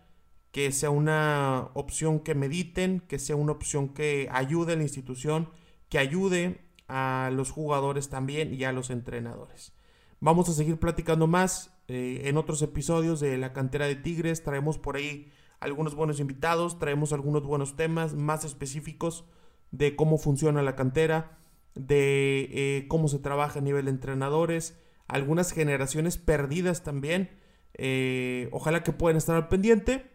que 0.52 0.72
sea 0.72 0.92
una 0.92 1.72
opción 1.74 2.20
que 2.20 2.36
mediten, 2.36 3.00
que 3.00 3.18
sea 3.18 3.36
una 3.36 3.52
opción 3.52 3.90
que 3.90 4.30
ayude 4.32 4.74
a 4.74 4.76
la 4.76 4.84
institución, 4.84 5.50
que 5.90 5.98
ayude 5.98 6.62
a 6.88 7.32
los 7.34 7.50
jugadores 7.50 8.10
también 8.10 8.54
y 8.54 8.64
a 8.64 8.72
los 8.72 8.92
entrenadores. 8.92 9.74
Vamos 10.20 10.50
a 10.50 10.54
seguir 10.54 10.78
platicando 10.78 11.26
más 11.26 11.76
eh, 11.88 12.22
en 12.26 12.38
otros 12.38 12.62
episodios 12.62 13.20
de 13.20 13.40
la 13.40 13.54
cantera 13.54 13.88
de 13.88 13.96
Tigres. 13.96 14.44
Traemos 14.44 14.78
por 14.78 14.96
ahí 14.96 15.32
algunos 15.60 15.96
buenos 15.96 16.20
invitados, 16.20 16.78
traemos 16.78 17.12
algunos 17.12 17.42
buenos 17.42 17.76
temas 17.76 18.14
más 18.14 18.46
específicos 18.46 19.26
de 19.72 19.96
cómo 19.96 20.20
funciona 20.20 20.62
la 20.62 20.76
cantera, 20.76 21.40
de 21.74 22.50
eh, 22.52 22.86
cómo 22.88 23.08
se 23.08 23.18
trabaja 23.18 23.58
a 23.58 23.64
nivel 23.64 23.86
de 23.86 23.92
entrenadores 23.92 24.78
algunas 25.14 25.52
generaciones 25.52 26.18
perdidas 26.18 26.84
también. 26.84 27.30
Eh, 27.76 28.50
ojalá 28.52 28.84
que 28.84 28.92
puedan 28.92 29.16
estar 29.16 29.36
al 29.36 29.48
pendiente 29.48 30.12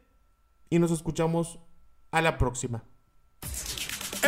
y 0.71 0.79
nos 0.79 0.91
escuchamos 0.91 1.61
a 2.11 2.21
la 2.21 2.37
próxima. 2.37 2.85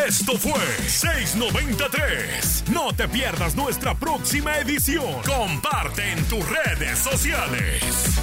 Esto 0.07 0.39
fue 0.39 0.61
693. 0.87 2.65
No 2.73 2.93
te 2.95 3.09
pierdas 3.09 3.57
nuestra 3.57 3.95
próxima 3.95 4.59
edición. 4.59 5.23
Comparte 5.27 6.13
en 6.13 6.25
tus 6.27 6.49
redes 6.49 6.99
sociales. 6.99 8.20